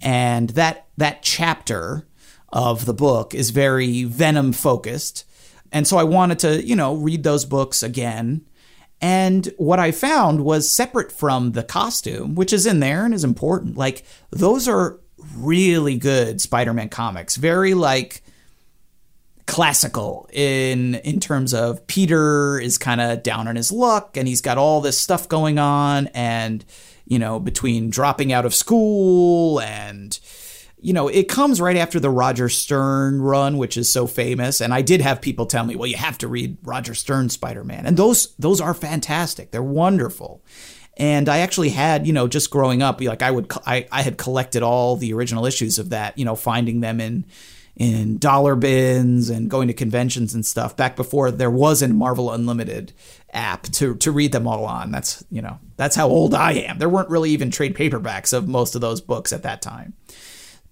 [0.00, 2.06] and that that chapter
[2.50, 5.24] of the book is very Venom focused.
[5.72, 8.46] And so I wanted to, you know, read those books again.
[9.00, 13.24] And what I found was separate from the costume, which is in there and is
[13.24, 13.76] important.
[13.76, 15.00] Like those are
[15.36, 17.36] really good Spider-Man comics.
[17.36, 18.22] Very like
[19.46, 24.40] classical in in terms of Peter is kind of down on his luck and he's
[24.40, 26.64] got all this stuff going on and
[27.06, 30.18] you know between dropping out of school and
[30.78, 34.60] you know it comes right after the Roger Stern run which is so famous.
[34.60, 37.86] And I did have people tell me well you have to read Roger Stern Spider-Man.
[37.86, 39.52] And those those are fantastic.
[39.52, 40.42] They're wonderful
[40.96, 44.16] and I actually had, you know, just growing up, like I would, I, I had
[44.16, 47.26] collected all the original issues of that, you know, finding them in,
[47.76, 52.32] in dollar bins and going to conventions and stuff back before there was a Marvel
[52.32, 52.94] Unlimited
[53.32, 54.90] app to, to read them all on.
[54.90, 56.78] That's, you know, that's how old I am.
[56.78, 59.92] There weren't really even trade paperbacks of most of those books at that time.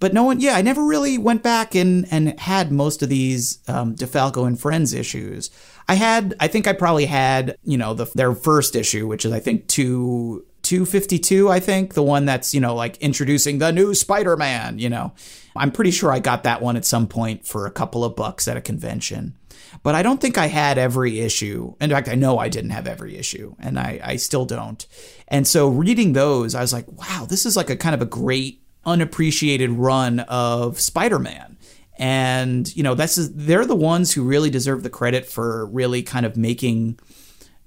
[0.05, 3.61] But no one, yeah, I never really went back and, and had most of these
[3.68, 5.50] um, DeFalco and Frenz issues.
[5.88, 9.32] I had, I think I probably had, you know, the, their first issue, which is
[9.32, 10.44] I think two.
[10.61, 14.88] 252, I think, the one that's, you know, like introducing the new Spider Man, you
[14.88, 15.12] know.
[15.55, 18.48] I'm pretty sure I got that one at some point for a couple of bucks
[18.48, 19.36] at a convention.
[19.82, 21.74] But I don't think I had every issue.
[21.82, 24.86] In fact, I know I didn't have every issue, and I, I still don't.
[25.28, 28.07] And so reading those, I was like, wow, this is like a kind of a
[28.07, 31.57] great, unappreciated run of Spider Man
[31.99, 36.26] And, you know, that's they're the ones who really deserve the credit for really kind
[36.26, 36.99] of making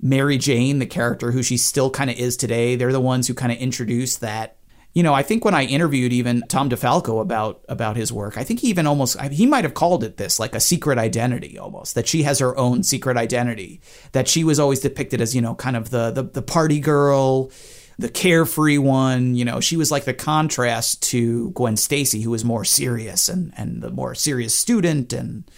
[0.01, 2.75] Mary Jane, the character who she still kind of is today.
[2.75, 4.57] They're the ones who kind of introduced that
[4.97, 8.43] you know, I think when I interviewed even Tom DeFalco about about his work, I
[8.43, 11.93] think he even almost he might have called it this like a secret identity almost
[11.93, 13.79] that she has her own secret identity
[14.13, 17.51] that she was always depicted as you know kind of the the, the party girl,
[17.97, 19.35] the carefree one.
[19.35, 23.53] You know, she was like the contrast to Gwen Stacy, who was more serious and
[23.57, 25.49] and the more serious student and.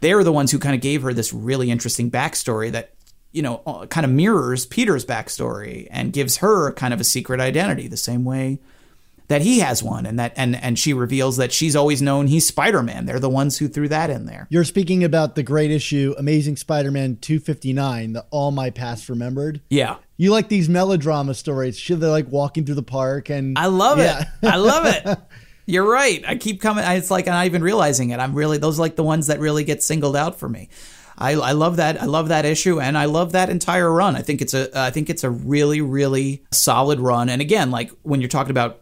[0.00, 2.92] They were the ones who kind of gave her this really interesting backstory that
[3.32, 7.40] you know, uh, kind of mirrors Peter's backstory and gives her kind of a secret
[7.40, 8.58] identity the same way
[9.28, 12.46] that he has one and that and and she reveals that she's always known he's
[12.46, 13.06] Spider-Man.
[13.06, 14.46] They're the ones who threw that in there.
[14.50, 19.60] You're speaking about the great issue Amazing Spider-Man 259, the All My Past Remembered.
[19.70, 19.96] Yeah.
[20.16, 21.78] You like these melodrama stories.
[21.78, 24.22] Should they like walking through the park and I love yeah.
[24.42, 24.46] it.
[24.46, 25.18] I love it.
[25.66, 26.24] You're right.
[26.26, 28.18] I keep coming it's like I'm not even realizing it.
[28.18, 30.70] I'm really those are like the ones that really get singled out for me.
[31.18, 32.00] I, I love that.
[32.00, 34.14] I love that issue, and I love that entire run.
[34.14, 37.28] I think it's a I think it's a really really solid run.
[37.28, 38.80] And again, like when you're talking about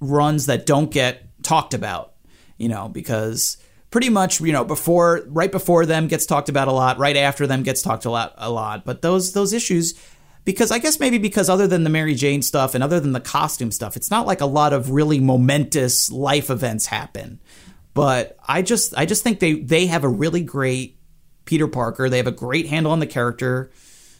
[0.00, 2.14] runs that don't get talked about,
[2.56, 3.56] you know, because
[3.90, 7.46] pretty much you know before right before them gets talked about a lot, right after
[7.46, 8.84] them gets talked a lot a lot.
[8.84, 9.94] But those those issues
[10.44, 13.20] because I guess maybe because other than the Mary Jane stuff and other than the
[13.20, 17.40] costume stuff, it's not like a lot of really momentous life events happen.
[17.94, 20.98] But I just I just think they they have a really great
[21.46, 22.08] Peter Parker.
[22.08, 23.70] They have a great handle on the character.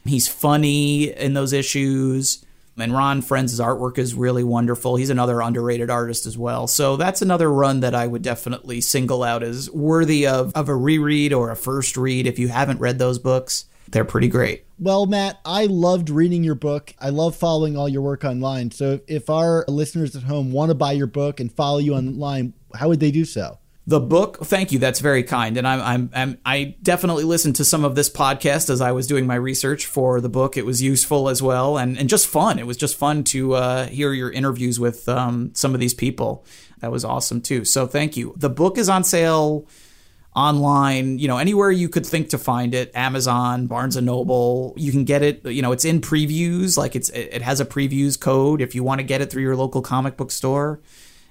[0.05, 2.45] He's funny in those issues.
[2.79, 4.97] And Ron Frenz' artwork is really wonderful.
[4.97, 6.66] He's another underrated artist as well.
[6.66, 10.77] So that's another run that I would definitely single out as worthy of, of a
[10.77, 13.64] reread or a first read if you haven't read those books.
[13.89, 14.64] They're pretty great.
[14.79, 16.93] Well, Matt, I loved reading your book.
[16.99, 18.70] I love following all your work online.
[18.72, 22.53] So if our listeners at home want to buy your book and follow you online,
[22.74, 23.59] how would they do so?
[23.87, 24.39] The book.
[24.45, 24.78] Thank you.
[24.78, 25.57] That's very kind.
[25.57, 29.07] And I'm, I'm, I'm i definitely listened to some of this podcast as i was
[29.07, 30.57] doing my research for the book.
[30.57, 32.59] It was useful as well and, and just fun.
[32.59, 36.45] It was just fun to uh, hear your interviews with um, some of these people.
[36.80, 37.64] That was awesome too.
[37.64, 38.34] So thank you.
[38.37, 39.66] The book is on sale
[40.34, 44.74] online you know anywhere you could think to find it amazon barnes and noble.
[44.76, 46.76] You can get it you know it's in previews.
[46.76, 49.57] Like it's it has a previews code if you want to get it through your
[49.57, 50.80] local comic book store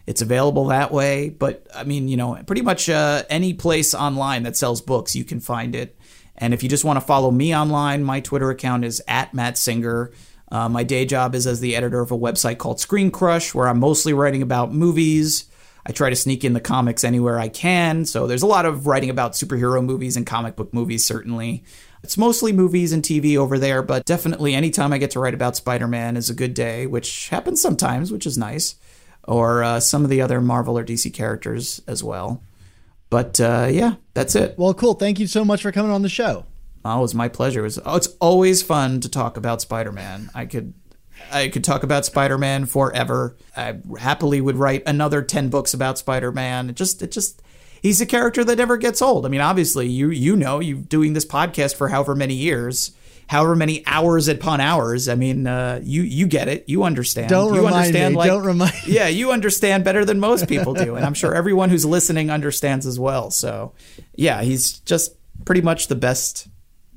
[0.07, 1.29] it's available that way.
[1.29, 5.23] But I mean, you know, pretty much uh, any place online that sells books, you
[5.23, 5.97] can find it.
[6.37, 9.57] And if you just want to follow me online, my Twitter account is at Matt
[9.57, 10.11] Singer.
[10.51, 13.79] Uh, my day job is as the editor of a website called ScreenCrush, where I'm
[13.79, 15.45] mostly writing about movies.
[15.87, 18.05] I try to sneak in the comics anywhere I can.
[18.05, 21.63] So there's a lot of writing about superhero movies and comic book movies, certainly.
[22.03, 25.55] It's mostly movies and TV over there, but definitely anytime I get to write about
[25.55, 28.75] Spider Man is a good day, which happens sometimes, which is nice
[29.27, 32.43] or uh, some of the other Marvel or DC characters as well.
[33.09, 34.57] But uh, yeah, that's it.
[34.57, 34.93] Well, cool.
[34.93, 36.45] Thank you so much for coming on the show.
[36.83, 37.61] Oh, it was my pleasure.
[37.61, 40.29] It was, oh, it's always fun to talk about Spider Man.
[40.33, 40.73] I could.
[41.31, 43.37] I could talk about Spider-Man forever.
[43.55, 46.69] I happily would write another 10 books about Spider-Man.
[46.69, 47.41] It just it just
[47.81, 49.25] he's a character that never gets old.
[49.25, 52.91] I mean, obviously, you you know, you doing this podcast for however many years
[53.27, 55.09] however many hours upon hours.
[55.09, 56.65] I mean, uh, you you get it.
[56.67, 57.29] You understand.
[57.29, 58.17] Don't you remind understand, me.
[58.17, 58.87] Like, Don't remind.
[58.87, 62.85] Yeah, you understand better than most people do, and I'm sure everyone who's listening understands
[62.85, 63.31] as well.
[63.31, 63.73] So,
[64.15, 66.47] yeah, he's just pretty much the best,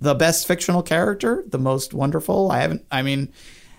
[0.01, 2.51] the best fictional character, the most wonderful.
[2.51, 2.85] I haven't.
[2.91, 3.33] I mean,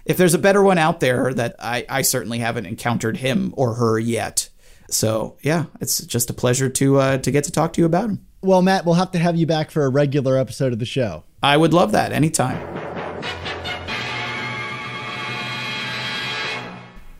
[0.06, 3.76] if there's a better one out there, that I I certainly haven't encountered him or
[3.76, 4.50] her yet.
[4.90, 8.10] So yeah, it's just a pleasure to uh, to get to talk to you about
[8.10, 8.26] him.
[8.42, 11.24] Well, Matt, we'll have to have you back for a regular episode of the show.
[11.42, 12.58] I would love that anytime.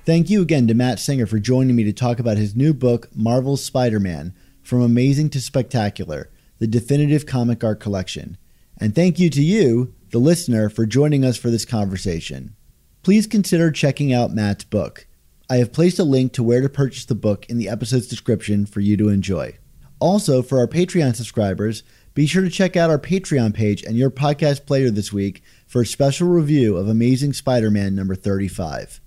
[0.06, 3.08] Thank you again to Matt Singer for joining me to talk about his new book,
[3.16, 8.38] Marvel's Spider Man From Amazing to Spectacular, the definitive comic art collection.
[8.78, 12.56] And thank you to you, the listener, for joining us for this conversation.
[13.04, 15.08] Please consider checking out Matt's book.
[15.50, 18.66] I have placed a link to where to purchase the book in the episode's description
[18.66, 19.58] for you to enjoy.
[20.00, 21.84] Also, for our Patreon subscribers,
[22.20, 25.84] be sure to check out our Patreon page and your podcast player this week for
[25.84, 29.00] a special review of Amazing Spider Man number 35.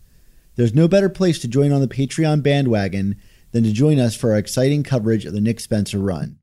[0.57, 3.17] There's no better place to join on the Patreon bandwagon
[3.51, 6.39] than to join us for our exciting coverage of the Nick Spencer run.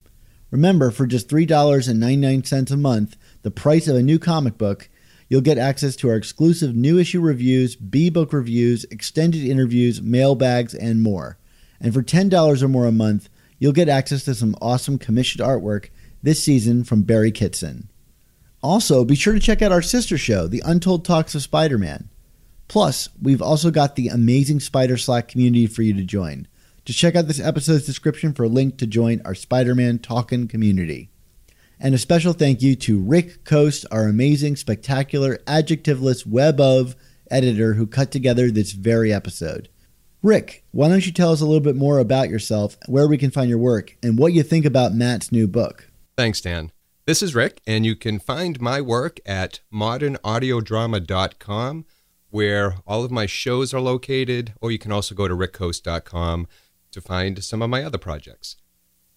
[0.51, 4.89] Remember, for just $3.99 a month, the price of a new comic book,
[5.27, 10.75] you'll get access to our exclusive new issue reviews, B book reviews, extended interviews, mailbags,
[10.75, 11.39] and more.
[11.81, 13.27] And for $10 or more a month,
[13.57, 15.89] you'll get access to some awesome commissioned artwork
[16.21, 17.89] this season from Barry Kitson.
[18.61, 22.09] Also, be sure to check out our sister show, The Untold Talks of Spider Man.
[22.67, 26.47] Plus, we've also got the amazing Spider Slack community for you to join.
[26.85, 30.47] Just check out this episode's description for a link to join our Spider Man Talkin'
[30.47, 31.09] community.
[31.79, 36.95] And a special thank you to Rick Coast, our amazing, spectacular, adjectiveless web of
[37.31, 39.69] editor who cut together this very episode.
[40.21, 43.31] Rick, why don't you tell us a little bit more about yourself, where we can
[43.31, 45.88] find your work, and what you think about Matt's new book?
[46.19, 46.73] Thanks, Dan.
[47.05, 51.85] This is Rick, and you can find my work at modernaudiodrama.com,
[52.29, 56.49] where all of my shows are located, or you can also go to rickcoast.com
[56.91, 58.57] to find some of my other projects.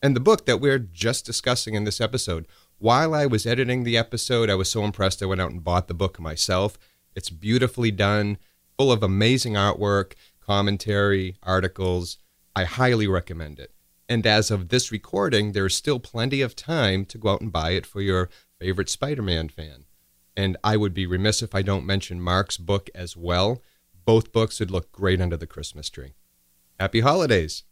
[0.01, 2.47] And the book that we're just discussing in this episode,
[2.79, 5.89] while I was editing the episode, I was so impressed I went out and bought
[5.89, 6.79] the book myself.
[7.17, 8.39] It's beautifully done,
[8.79, 12.19] full of amazing artwork, commentary, articles.
[12.55, 13.73] I highly recommend it.
[14.09, 17.71] And as of this recording, there's still plenty of time to go out and buy
[17.71, 18.29] it for your
[18.61, 19.85] favorite Spider Man fan.
[20.37, 23.63] And I would be remiss if I don't mention Mark's book as well.
[24.05, 26.15] Both books would look great under the Christmas tree.
[26.81, 27.65] Happy holidays.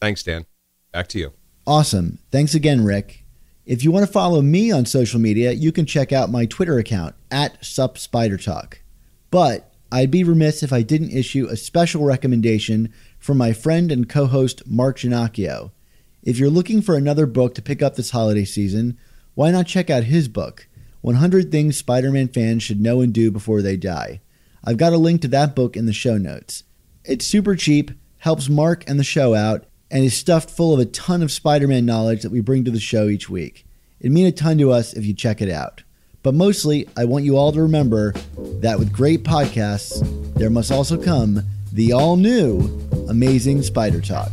[0.00, 0.46] Thanks, Dan.
[0.92, 1.32] Back to you.
[1.66, 2.18] Awesome.
[2.30, 3.24] Thanks again, Rick.
[3.64, 6.78] If you want to follow me on social media, you can check out my Twitter
[6.78, 8.78] account at SupSpiderTalk.
[9.30, 12.92] But I'd be remiss if I didn't issue a special recommendation
[13.22, 15.70] from my friend and co host Mark Ginocchio.
[16.24, 18.98] If you're looking for another book to pick up this holiday season,
[19.34, 20.66] why not check out his book,
[21.02, 24.20] 100 Things Spider Man fans should know and do before they die?
[24.64, 26.64] I've got a link to that book in the show notes.
[27.04, 30.84] It's super cheap, helps Mark and the show out, and is stuffed full of a
[30.84, 33.64] ton of Spider Man knowledge that we bring to the show each week.
[34.00, 35.84] It'd mean a ton to us if you check it out.
[36.24, 40.02] But mostly, I want you all to remember that with great podcasts,
[40.34, 42.60] there must also come the all new
[43.08, 44.30] Amazing Spider Talk.